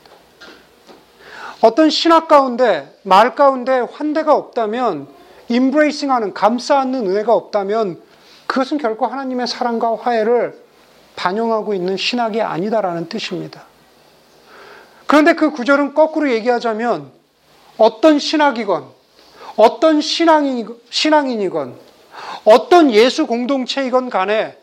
어떤 1.60 1.90
신학 1.90 2.30
가운데, 2.30 2.98
말 3.04 3.36
가운데 3.36 3.80
환대가 3.80 4.36
없다면, 4.36 5.17
인브레이싱 5.50 6.12
하는, 6.12 6.34
감싸 6.34 6.80
안는 6.80 7.08
은혜가 7.08 7.34
없다면, 7.34 8.02
그것은 8.48 8.78
결코 8.78 9.06
하나님의 9.08 9.48
사랑과 9.48 9.96
화해를 9.96 10.62
반영하고 11.16 11.74
있는 11.74 11.98
신학이 11.98 12.42
아니다라는 12.42 13.10
뜻입니다. 13.10 13.66
그런데 15.08 15.34
그 15.34 15.52
구절은 15.52 15.94
거꾸로 15.94 16.32
얘기하자면 16.32 17.12
어떤 17.78 18.20
신학이건 18.20 18.86
어떤 19.56 20.02
신앙인이건 20.02 21.76
어떤 22.46 22.92
예수 22.92 23.26
공동체이건 23.26 24.10
간에 24.10 24.58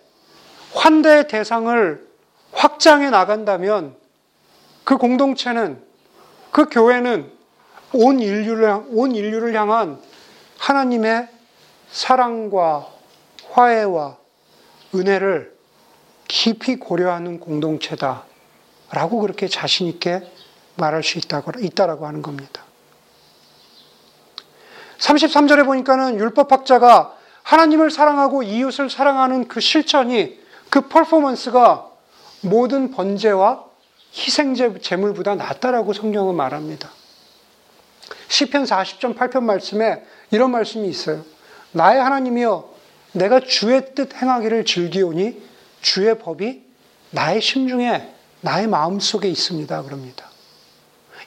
환대의 0.74 1.28
대상을 1.28 2.06
확장해 2.52 3.10
나간다면 3.10 3.94
그 4.84 4.96
공동체는 4.96 5.82
그 6.50 6.66
교회는 6.68 7.30
온 7.94 8.20
인류를 8.20 8.84
온 8.90 9.14
인류를 9.14 9.54
향한 9.54 9.98
하나님의 10.64 11.28
사랑과 11.90 12.88
화해와 13.50 14.16
은혜를 14.94 15.54
깊이 16.26 16.76
고려하는 16.76 17.38
공동체다. 17.38 18.24
라고 18.90 19.20
그렇게 19.20 19.46
자신있게 19.46 20.22
말할 20.76 21.02
수 21.02 21.18
있다고, 21.18 21.52
있다라고 21.60 22.06
하는 22.06 22.22
겁니다. 22.22 22.62
33절에 24.98 25.66
보니까는 25.66 26.18
율법학자가 26.18 27.14
하나님을 27.42 27.90
사랑하고 27.90 28.42
이웃을 28.42 28.88
사랑하는 28.88 29.48
그 29.48 29.60
실천이 29.60 30.40
그 30.70 30.88
퍼포먼스가 30.88 31.90
모든 32.40 32.90
번제와 32.90 33.64
희생 34.14 34.54
제물보다 34.54 35.34
낫다라고 35.34 35.92
성경은 35.92 36.34
말합니다. 36.34 36.90
시편 38.28 38.64
40점 38.64 39.16
8편 39.16 39.42
말씀에 39.44 40.04
이런 40.34 40.50
말씀이 40.50 40.88
있어요. 40.88 41.24
나의 41.72 42.00
하나님이여 42.00 42.68
내가 43.12 43.40
주의 43.40 43.94
뜻 43.94 44.14
행하기를 44.14 44.64
즐기오니 44.64 45.40
주의 45.80 46.18
법이 46.18 46.64
나의 47.10 47.40
심중에 47.40 48.08
나의 48.40 48.66
마음 48.66 48.98
속에 48.98 49.28
있습니다. 49.28 49.82
그럽니다. 49.82 50.26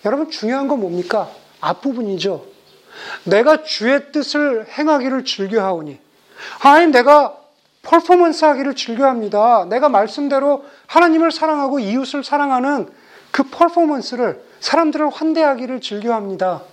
여러분 0.05 0.29
중요한 0.29 0.67
건 0.67 0.81
뭡니까? 0.81 1.31
앞부분이죠. 1.61 2.45
내가 3.23 3.63
주의 3.63 4.11
뜻을 4.11 4.67
행하기를 4.77 5.23
즐겨하오니 5.23 5.99
하나님 6.59 6.91
내가 6.91 7.37
퍼포먼스 7.83 8.43
하기를 8.43 8.75
즐겨합니다. 8.75 9.65
내가 9.69 9.87
말씀대로 9.87 10.65
하나님을 10.87 11.31
사랑하고 11.31 11.79
이웃을 11.79 12.23
사랑하는 12.23 12.89
그 13.31 13.43
퍼포먼스를 13.43 14.43
사람들을 14.59 15.09
환대하기를 15.09 15.79
즐겨합니다. 15.79 16.63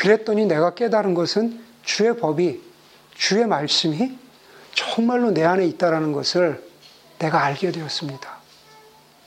그랬더니 0.00 0.46
내가 0.46 0.74
깨달은 0.74 1.12
것은 1.12 1.62
주의 1.84 2.16
법이 2.16 2.62
주의 3.14 3.46
말씀이 3.46 4.16
정말로 4.72 5.30
내 5.30 5.44
안에 5.44 5.66
있다라는 5.66 6.12
것을 6.12 6.64
내가 7.18 7.44
알게 7.44 7.70
되었습니다. 7.70 8.38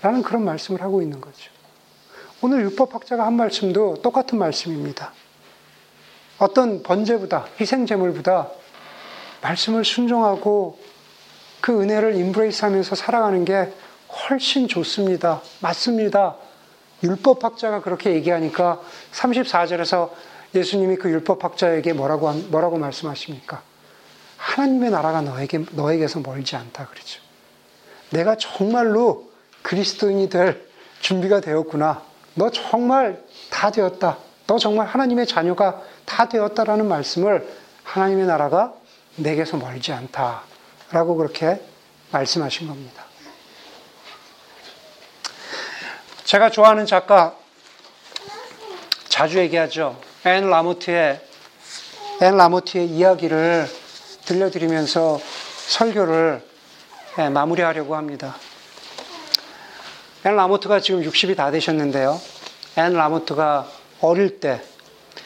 라는 0.01 0.23
그런 0.23 0.43
말씀을 0.43 0.81
하고 0.81 1.03
있는 1.03 1.21
거죠. 1.21 1.51
오늘 2.41 2.61
율법학자가 2.63 3.23
한 3.23 3.33
말씀도 3.35 4.01
똑같은 4.01 4.39
말씀입니다. 4.39 5.13
어떤 6.39 6.81
번제보다, 6.81 7.45
희생제물보다 7.61 8.49
말씀을 9.43 9.85
순종하고 9.85 10.79
그 11.61 11.83
은혜를 11.83 12.15
인브레이스 12.15 12.65
하면서 12.65 12.95
살아가는 12.95 13.45
게 13.45 13.71
훨씬 14.09 14.67
좋습니다. 14.67 15.39
맞습니다. 15.61 16.35
율법학자가 17.03 17.83
그렇게 17.83 18.15
얘기하니까 18.15 18.81
34절에서 19.11 20.32
예수님이 20.55 20.97
그 20.97 21.09
율법학자에게 21.09 21.93
뭐라고, 21.93 22.31
뭐라고 22.31 22.77
말씀하십니까? 22.77 23.61
하나님의 24.37 24.91
나라가 24.91 25.21
너에게, 25.21 25.65
너에게서 25.71 26.19
멀지 26.19 26.55
않다. 26.55 26.87
그러죠. 26.87 27.21
내가 28.11 28.35
정말로 28.37 29.31
그리스도인이 29.63 30.29
될 30.29 30.67
준비가 30.99 31.39
되었구나. 31.41 32.03
너 32.35 32.49
정말 32.51 33.23
다 33.49 33.71
되었다. 33.71 34.17
너 34.45 34.57
정말 34.57 34.87
하나님의 34.87 35.25
자녀가 35.25 35.81
다 36.05 36.27
되었다라는 36.29 36.87
말씀을 36.87 37.47
하나님의 37.83 38.25
나라가 38.25 38.73
내게서 39.15 39.57
멀지 39.57 39.91
않다. 39.91 40.43
라고 40.91 41.15
그렇게 41.15 41.61
말씀하신 42.11 42.67
겁니다. 42.67 43.03
제가 46.23 46.49
좋아하는 46.49 46.85
작가 46.85 47.35
자주 49.09 49.39
얘기하죠. 49.39 49.99
앤 50.25 50.49
라모트의 50.49 51.19
앤 52.21 52.37
라모트의 52.37 52.87
이야기를 52.87 53.67
들려드리면서 54.23 55.19
설교를 55.67 56.41
예, 57.19 57.27
마무리하려고 57.27 57.97
합니다. 57.97 58.37
앤 60.25 60.37
라모트가 60.37 60.79
지금 60.79 61.01
60이 61.01 61.35
다 61.35 61.51
되셨는데요. 61.51 62.21
앤 62.77 62.93
라모트가 62.93 63.67
어릴 63.99 64.39
때, 64.39 64.61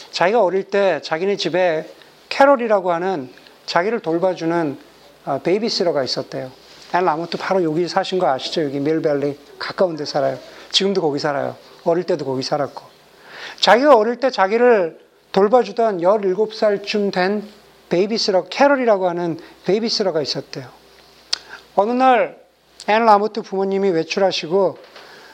자기가 0.10 0.44
어릴 0.44 0.64
때 0.64 1.00
자기네 1.04 1.38
집에 1.38 1.88
캐롤이라고 2.30 2.92
하는 2.92 3.32
자기를 3.68 4.00
돌봐주는 4.00 4.80
어, 5.26 5.40
베이비시터가 5.44 6.04
있었대요. 6.04 6.52
앤 6.96 7.06
라모트 7.06 7.38
바로 7.38 7.64
여기 7.64 7.88
사신 7.88 8.18
거 8.18 8.28
아시죠? 8.28 8.64
여기 8.64 8.80
Mill 8.80 9.03
Valley 9.03 9.38
가까운 9.60 9.96
데 9.96 10.06
살아요. 10.06 10.40
지금도 10.72 11.02
거기 11.02 11.20
살아요. 11.20 11.56
어릴 11.84 12.04
때도 12.04 12.26
거기 12.26 12.42
살았고. 12.42 12.87
자기가 13.60 13.96
어릴 13.96 14.18
때 14.18 14.30
자기를 14.30 15.00
돌봐주던 15.32 16.00
17살쯤 16.00 17.12
된 17.12 17.48
베이비시터, 17.90 18.46
캐럴이라고 18.46 19.08
하는 19.10 19.40
베이비시터가 19.66 20.22
있었대요. 20.22 20.68
어느 21.76 21.92
날, 21.92 22.38
앤 22.88 23.06
라모트 23.06 23.42
부모님이 23.42 23.90
외출하시고, 23.90 24.78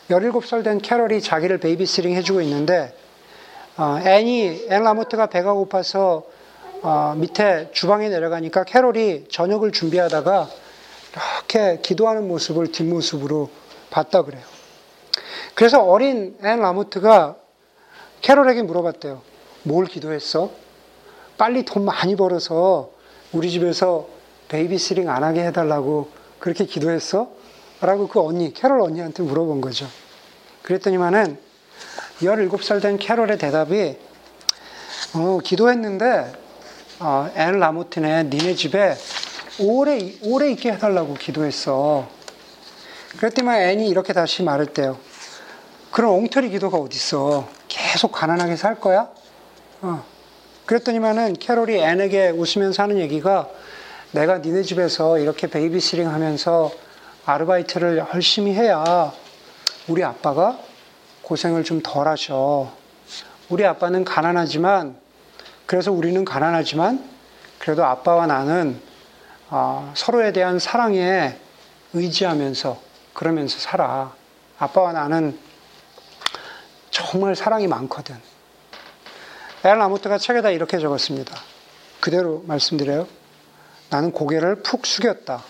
17살 0.09 0.63
된 0.63 0.79
캐럴이 0.79 1.21
자기를 1.21 1.59
babysitting 1.59 2.13
해주고 2.15 2.41
있는데, 2.41 2.93
어, 3.77 3.99
앤이, 4.03 4.67
앤 4.69 4.83
라모트가 4.83 5.27
배가 5.27 5.53
고파서 5.53 6.25
어, 6.83 7.15
밑에 7.15 7.69
주방에 7.71 8.09
내려가니까 8.09 8.65
캐롤이 8.65 9.29
저녁을 9.29 9.71
준비하다가 9.71 10.49
이렇게 11.13 11.79
기도하는 11.81 12.27
모습을 12.27 12.73
뒷모습으로 12.73 13.49
봤다 13.89 14.23
그래요. 14.23 14.43
그래서 15.55 15.81
어린 15.81 16.37
앤 16.43 16.59
라모트가 16.59 17.37
캐롤에게 18.23 18.63
물어봤대요. 18.63 19.21
뭘 19.63 19.85
기도했어? 19.85 20.49
빨리 21.37 21.63
돈 21.65 21.85
많이 21.85 22.15
벌어서 22.15 22.89
우리 23.33 23.51
집에서 23.51 24.07
babysitting 24.47 25.09
안 25.09 25.23
하게 25.23 25.45
해달라고 25.47 26.09
그렇게 26.39 26.65
기도했어? 26.65 27.29
라고 27.81 28.07
그 28.07 28.21
언니, 28.21 28.53
캐롤 28.53 28.81
언니한테 28.81 29.23
물어본 29.23 29.59
거죠. 29.59 29.87
그랬더니만은 30.61 31.37
17살 32.21 32.81
된 32.81 32.97
캐롤의 32.97 33.37
대답이 33.37 33.97
어, 35.15 35.39
기도했는데 35.43 36.31
어, 36.99 37.29
앤 37.35 37.59
라모틴의 37.59 38.25
니네 38.25 38.55
집에 38.55 38.95
오래, 39.59 40.13
오래 40.21 40.49
있게 40.51 40.71
해달라고 40.71 41.15
기도했어. 41.15 42.07
그랬더니만 43.17 43.61
앤이 43.63 43.89
이렇게 43.89 44.13
다시 44.13 44.43
말했대요. 44.43 44.97
그런 45.91 46.13
엉터리 46.13 46.49
기도가 46.49 46.77
어딨어. 46.77 47.62
계속 47.93 48.11
가난하게 48.11 48.55
살 48.55 48.79
거야? 48.79 49.07
어. 49.83 50.03
그랬더니만은 50.65 51.33
캐롤이 51.33 51.77
앤에게 51.77 52.29
웃으면서 52.29 52.81
하는 52.81 52.97
얘기가 52.97 53.47
내가 54.13 54.39
니네 54.39 54.63
집에서 54.63 55.19
이렇게 55.19 55.45
babysitting 55.45 56.09
하면서 56.09 56.71
아르바이트를 57.23 58.03
열심히 58.11 58.55
해야 58.55 59.13
우리 59.87 60.03
아빠가 60.03 60.57
고생을 61.21 61.63
좀 61.63 61.83
덜 61.83 62.07
하셔. 62.07 62.71
우리 63.49 63.63
아빠는 63.63 64.05
가난하지만 64.05 64.95
그래서 65.67 65.91
우리는 65.91 66.25
가난하지만 66.25 67.07
그래도 67.59 67.85
아빠와 67.85 68.25
나는 68.25 68.81
어, 69.51 69.93
서로에 69.95 70.33
대한 70.33 70.57
사랑에 70.57 71.37
의지하면서 71.93 72.75
그러면서 73.13 73.59
살아. 73.59 74.11
아빠와 74.57 74.93
나는 74.93 75.37
정말 76.93 77.35
사랑이 77.35 77.67
많거든. 77.67 78.15
엘 79.65 79.77
라모트가 79.79 80.19
책에다 80.19 80.51
이렇게 80.51 80.77
적었습니다. 80.77 81.35
그대로 81.99 82.43
말씀드려요. 82.45 83.07
나는 83.89 84.11
고개를 84.11 84.57
푹 84.61 84.85
숙였다. 84.85 85.43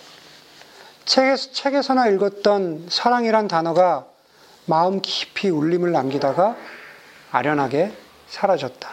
책에서, 1.03 1.51
책에서나 1.51 2.07
읽었던 2.07 2.87
사랑이란 2.89 3.49
단어가 3.49 4.05
마음 4.65 5.01
깊이 5.01 5.49
울림을 5.49 5.91
남기다가 5.91 6.55
아련하게 7.31 7.91
사라졌다. 8.29 8.89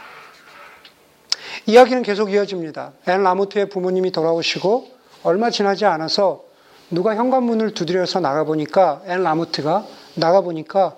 이야기는 1.67 2.03
계속 2.03 2.33
이어집니다. 2.33 2.93
앤 3.07 3.23
라모트의 3.23 3.69
부모님이 3.69 4.11
돌아오시고 4.11 4.91
얼마 5.23 5.51
지나지 5.51 5.85
않아서 5.85 6.43
누가 6.91 7.15
현관문을 7.15 7.75
두드려서 7.75 8.19
나가보니까 8.19 9.03
앤 9.07 9.23
라모트가 9.23 9.87
나가보니까 10.17 10.97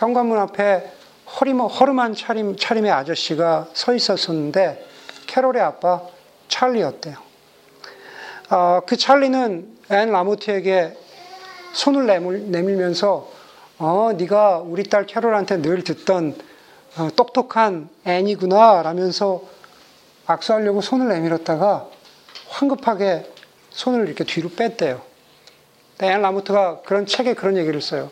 현관문 0.00 0.38
앞에 0.38 0.90
허리머, 1.38 1.66
허름한 1.66 2.14
차림, 2.14 2.56
차림의 2.56 2.90
아저씨가 2.90 3.68
서 3.74 3.94
있었었는데 3.94 4.86
캐롤의 5.26 5.60
아빠 5.60 6.00
찰리였대요. 6.48 7.16
어, 8.48 8.80
그 8.86 8.96
찰리는 8.96 9.68
앤 9.90 10.10
라모트에게 10.10 10.96
손을 11.74 12.06
내밀, 12.06 12.50
내밀면서 12.50 13.30
어, 13.76 14.12
네가 14.16 14.60
우리 14.60 14.84
딸 14.84 15.04
캐롤한테 15.04 15.60
늘 15.60 15.84
듣던 15.84 16.34
어, 16.96 17.08
똑똑한 17.14 17.90
앤이구나 18.06 18.80
라면서 18.80 19.42
악수하려고 20.24 20.80
손을 20.80 21.08
내밀었다가 21.08 21.86
황급하게 22.48 23.30
손을 23.68 24.06
이렇게 24.06 24.24
뒤로 24.24 24.48
뺐대요. 24.48 25.02
앤 26.00 26.22
라모트가 26.22 26.80
그런 26.86 27.04
책에 27.04 27.34
그런 27.34 27.58
얘기를 27.58 27.82
써요. 27.82 28.10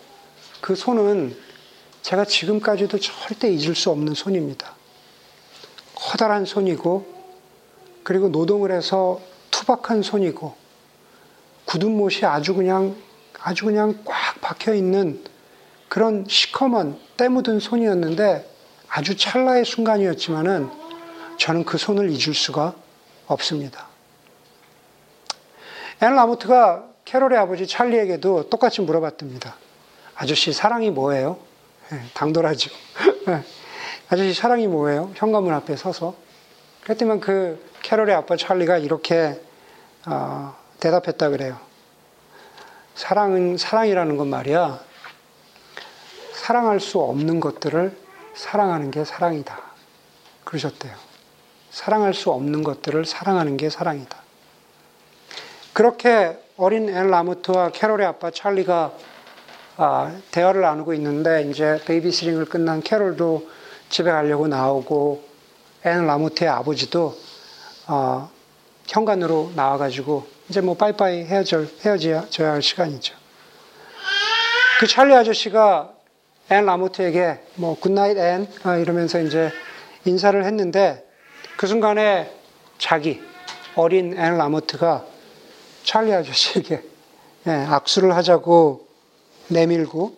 그 0.60 0.74
손은 0.74 1.47
제가 2.08 2.24
지금까지도 2.24 2.98
절대 3.00 3.50
잊을 3.50 3.74
수 3.74 3.90
없는 3.90 4.14
손입니다. 4.14 4.72
커다란 5.94 6.46
손이고, 6.46 7.06
그리고 8.02 8.30
노동을 8.30 8.72
해서 8.72 9.20
투박한 9.50 10.00
손이고, 10.00 10.56
굳은 11.66 11.94
못이 11.94 12.24
아주 12.24 12.54
그냥, 12.54 12.96
아주 13.38 13.66
그냥 13.66 13.98
꽉 14.06 14.40
박혀 14.40 14.72
있는 14.72 15.22
그런 15.90 16.24
시커먼 16.26 16.98
때 17.18 17.28
묻은 17.28 17.60
손이었는데 17.60 18.50
아주 18.88 19.14
찰나의 19.14 19.66
순간이었지만은 19.66 20.70
저는 21.36 21.66
그 21.66 21.76
손을 21.76 22.08
잊을 22.08 22.32
수가 22.32 22.74
없습니다. 23.26 23.86
앤 26.00 26.16
라모트가 26.16 26.86
캐롤의 27.04 27.38
아버지 27.38 27.66
찰리에게도 27.66 28.48
똑같이 28.48 28.80
물어봤답니다. 28.80 29.56
아저씨 30.14 30.54
사랑이 30.54 30.90
뭐예요? 30.90 31.47
네, 31.90 32.02
당돌하죠. 32.12 32.70
네. 33.26 33.42
아저씨 34.10 34.34
사랑이 34.34 34.66
뭐예요? 34.66 35.10
현관문 35.14 35.54
앞에 35.54 35.76
서서. 35.76 36.14
그랬더니 36.82 37.20
그 37.20 37.62
캐롤의 37.82 38.14
아빠 38.14 38.36
찰리가 38.36 38.78
이렇게 38.78 39.40
어, 40.06 40.54
대답했다 40.80 41.30
그래요. 41.30 41.58
사랑은 42.94 43.56
사랑이라는 43.56 44.16
건 44.16 44.28
말이야. 44.28 44.80
사랑할 46.34 46.80
수 46.80 46.98
없는 47.00 47.40
것들을 47.40 47.96
사랑하는 48.34 48.90
게 48.90 49.04
사랑이다. 49.04 49.58
그러셨대요. 50.44 50.94
사랑할 51.70 52.12
수 52.14 52.30
없는 52.30 52.64
것들을 52.64 53.04
사랑하는 53.04 53.56
게 53.56 53.70
사랑이다. 53.70 54.16
그렇게 55.72 56.38
어린 56.56 56.88
엘 56.88 57.08
라무트와 57.08 57.70
캐롤의 57.70 58.06
아빠 58.06 58.30
찰리가 58.30 58.92
아, 59.80 60.12
대화를 60.32 60.62
나누고 60.62 60.92
있는데 60.94 61.48
이제 61.48 61.80
babysitting을 61.86 62.46
끝난 62.46 62.82
캐롤도 62.82 63.48
집에 63.88 64.10
가려고 64.10 64.48
나오고 64.48 65.22
앤 65.84 66.04
라모트의 66.04 66.50
아버지도 66.50 67.16
어, 67.86 68.28
현관으로 68.88 69.52
나와가지고 69.54 70.26
이제 70.48 70.60
뭐 70.60 70.74
빠이빠이 70.76 71.22
헤어져, 71.26 71.64
헤어져야 71.84 72.50
할 72.50 72.60
시간이죠. 72.60 73.14
그 74.80 74.88
찰리 74.88 75.14
아저씨가 75.14 75.92
앤 76.50 76.66
라모트에게 76.66 77.38
뭐 77.54 77.78
good 77.78 77.96
night 77.96 78.18
앤 78.18 78.48
이러면서 78.82 79.20
이제 79.20 79.52
인사를 80.04 80.44
했는데 80.44 81.06
그 81.56 81.68
순간에 81.68 82.34
자기 82.78 83.22
어린 83.76 84.18
앤 84.18 84.38
라모트가 84.38 85.04
찰리 85.84 86.12
아저씨에게 86.12 86.82
예, 87.46 87.50
악수를 87.52 88.16
하자고 88.16 88.87
내밀고 89.48 90.14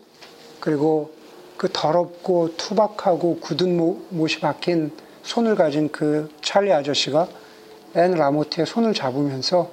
그리고 0.61 1.12
그 1.57 1.68
더럽고 1.72 2.57
투박하고 2.57 3.41
굳은 3.41 3.76
못이 4.11 4.41
박힌 4.41 4.93
손을 5.22 5.55
가진 5.55 5.91
그 5.93 6.31
찰리 6.43 6.72
아저씨가 6.72 7.28
앤 7.95 8.12
라모트의 8.12 8.66
손을 8.66 8.95
잡으면서 8.95 9.70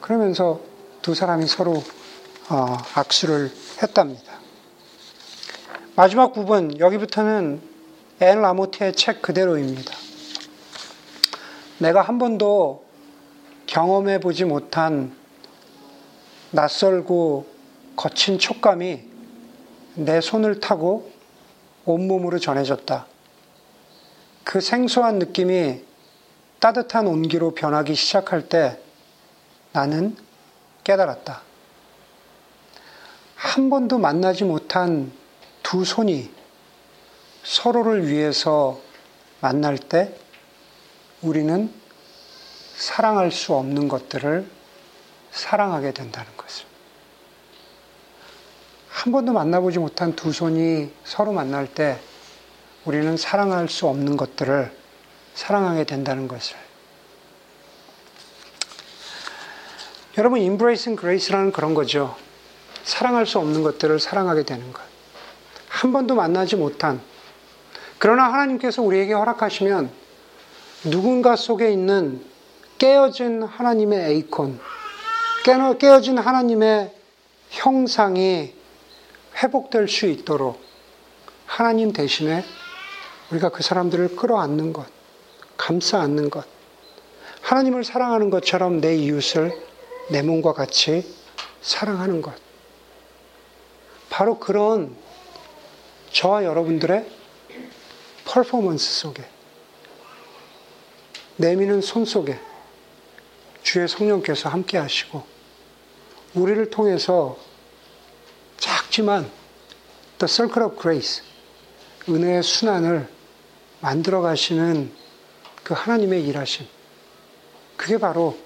그러면서 0.00 0.60
두 1.00 1.14
사람이 1.14 1.46
서로 1.46 1.82
어, 2.48 2.76
악수를 2.94 3.50
했답니다. 3.82 4.32
마지막 5.94 6.32
부분 6.32 6.78
여기부터는 6.78 7.60
앤 8.20 8.42
라모트의 8.42 8.94
책 8.94 9.22
그대로입니다. 9.22 9.92
내가 11.78 12.02
한 12.02 12.18
번도 12.18 12.84
경험해 13.66 14.20
보지 14.20 14.44
못한 14.44 15.14
낯설고 16.50 17.46
거친 17.96 18.38
촉감이 18.38 19.02
내 19.94 20.20
손을 20.20 20.60
타고 20.60 21.10
온몸으로 21.84 22.38
전해졌다. 22.38 23.06
그 24.44 24.60
생소한 24.60 25.18
느낌이 25.18 25.82
따뜻한 26.60 27.06
온기로 27.06 27.54
변하기 27.54 27.94
시작할 27.94 28.48
때 28.48 28.78
나는 29.72 30.16
깨달았다. 30.84 31.42
한 33.36 33.70
번도 33.70 33.98
만나지 33.98 34.44
못한 34.44 35.12
두 35.62 35.84
손이 35.84 36.30
서로를 37.42 38.08
위해서 38.08 38.80
만날 39.40 39.76
때 39.76 40.14
우리는 41.22 41.72
사랑할 42.76 43.32
수 43.32 43.54
없는 43.54 43.88
것들을 43.88 44.48
사랑하게 45.32 45.92
된다는 45.92 46.30
것을. 46.36 46.71
한 48.92 49.10
번도 49.10 49.32
만나보지 49.32 49.78
못한 49.78 50.14
두 50.14 50.32
손이 50.32 50.92
서로 51.02 51.32
만날 51.32 51.66
때 51.66 51.98
우리는 52.84 53.16
사랑할 53.16 53.68
수 53.68 53.88
없는 53.88 54.16
것들을 54.16 54.70
사랑하게 55.34 55.84
된다는 55.84 56.28
것을. 56.28 56.56
여러분, 60.18 60.40
인브레이싱 60.40 60.94
그레이스라는 60.96 61.52
그런 61.52 61.72
거죠. 61.72 62.14
사랑할 62.84 63.24
수 63.24 63.38
없는 63.38 63.62
것들을 63.62 63.98
사랑하게 63.98 64.42
되는 64.42 64.72
것. 64.72 64.82
한 65.68 65.92
번도 65.92 66.14
만나지 66.14 66.56
못한. 66.56 67.00
그러나 67.98 68.24
하나님께서 68.24 68.82
우리에게 68.82 69.14
허락하시면 69.14 69.90
누군가 70.84 71.34
속에 71.34 71.72
있는 71.72 72.22
깨어진 72.76 73.42
하나님의 73.42 74.10
에이콘, 74.10 74.60
깨어진 75.78 76.18
하나님의 76.18 76.94
형상이 77.48 78.61
회복될 79.42 79.88
수 79.88 80.06
있도록 80.06 80.62
하나님 81.46 81.92
대신에 81.92 82.44
우리가 83.30 83.48
그 83.48 83.62
사람들을 83.62 84.16
끌어안는 84.16 84.72
것, 84.72 84.86
감싸 85.56 86.00
안는 86.00 86.30
것, 86.30 86.46
하나님을 87.40 87.82
사랑하는 87.82 88.30
것처럼 88.30 88.80
내 88.80 88.94
이웃을 88.96 89.52
내 90.10 90.22
몸과 90.22 90.52
같이 90.52 91.06
사랑하는 91.60 92.22
것. 92.22 92.34
바로 94.10 94.38
그런 94.38 94.94
저와 96.12 96.44
여러분들의 96.44 97.08
퍼포먼스 98.24 99.00
속에, 99.00 99.24
내미는 101.36 101.80
손 101.80 102.04
속에 102.04 102.38
주의 103.62 103.88
성령께서 103.88 104.48
함께 104.50 104.78
하시고, 104.78 105.24
우리를 106.34 106.70
통해서 106.70 107.38
작지만 108.92 109.30
The 110.18 110.28
Circle 110.28 110.66
of 110.66 110.80
Grace, 110.80 111.24
은혜의 112.06 112.42
순환을 112.42 113.08
만들어 113.80 114.20
가시는 114.20 114.92
그 115.62 115.72
하나님의 115.72 116.26
일하심. 116.26 116.66
그게 117.78 117.96
바로 117.96 118.38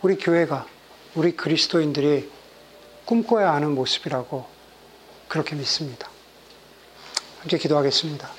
우리 0.00 0.16
교회가, 0.16 0.66
우리 1.14 1.36
그리스도인들이 1.36 2.30
꿈꿔야 3.04 3.52
하는 3.52 3.74
모습이라고 3.74 4.46
그렇게 5.28 5.54
믿습니다. 5.54 6.08
함께 7.40 7.58
기도하겠습니다. 7.58 8.37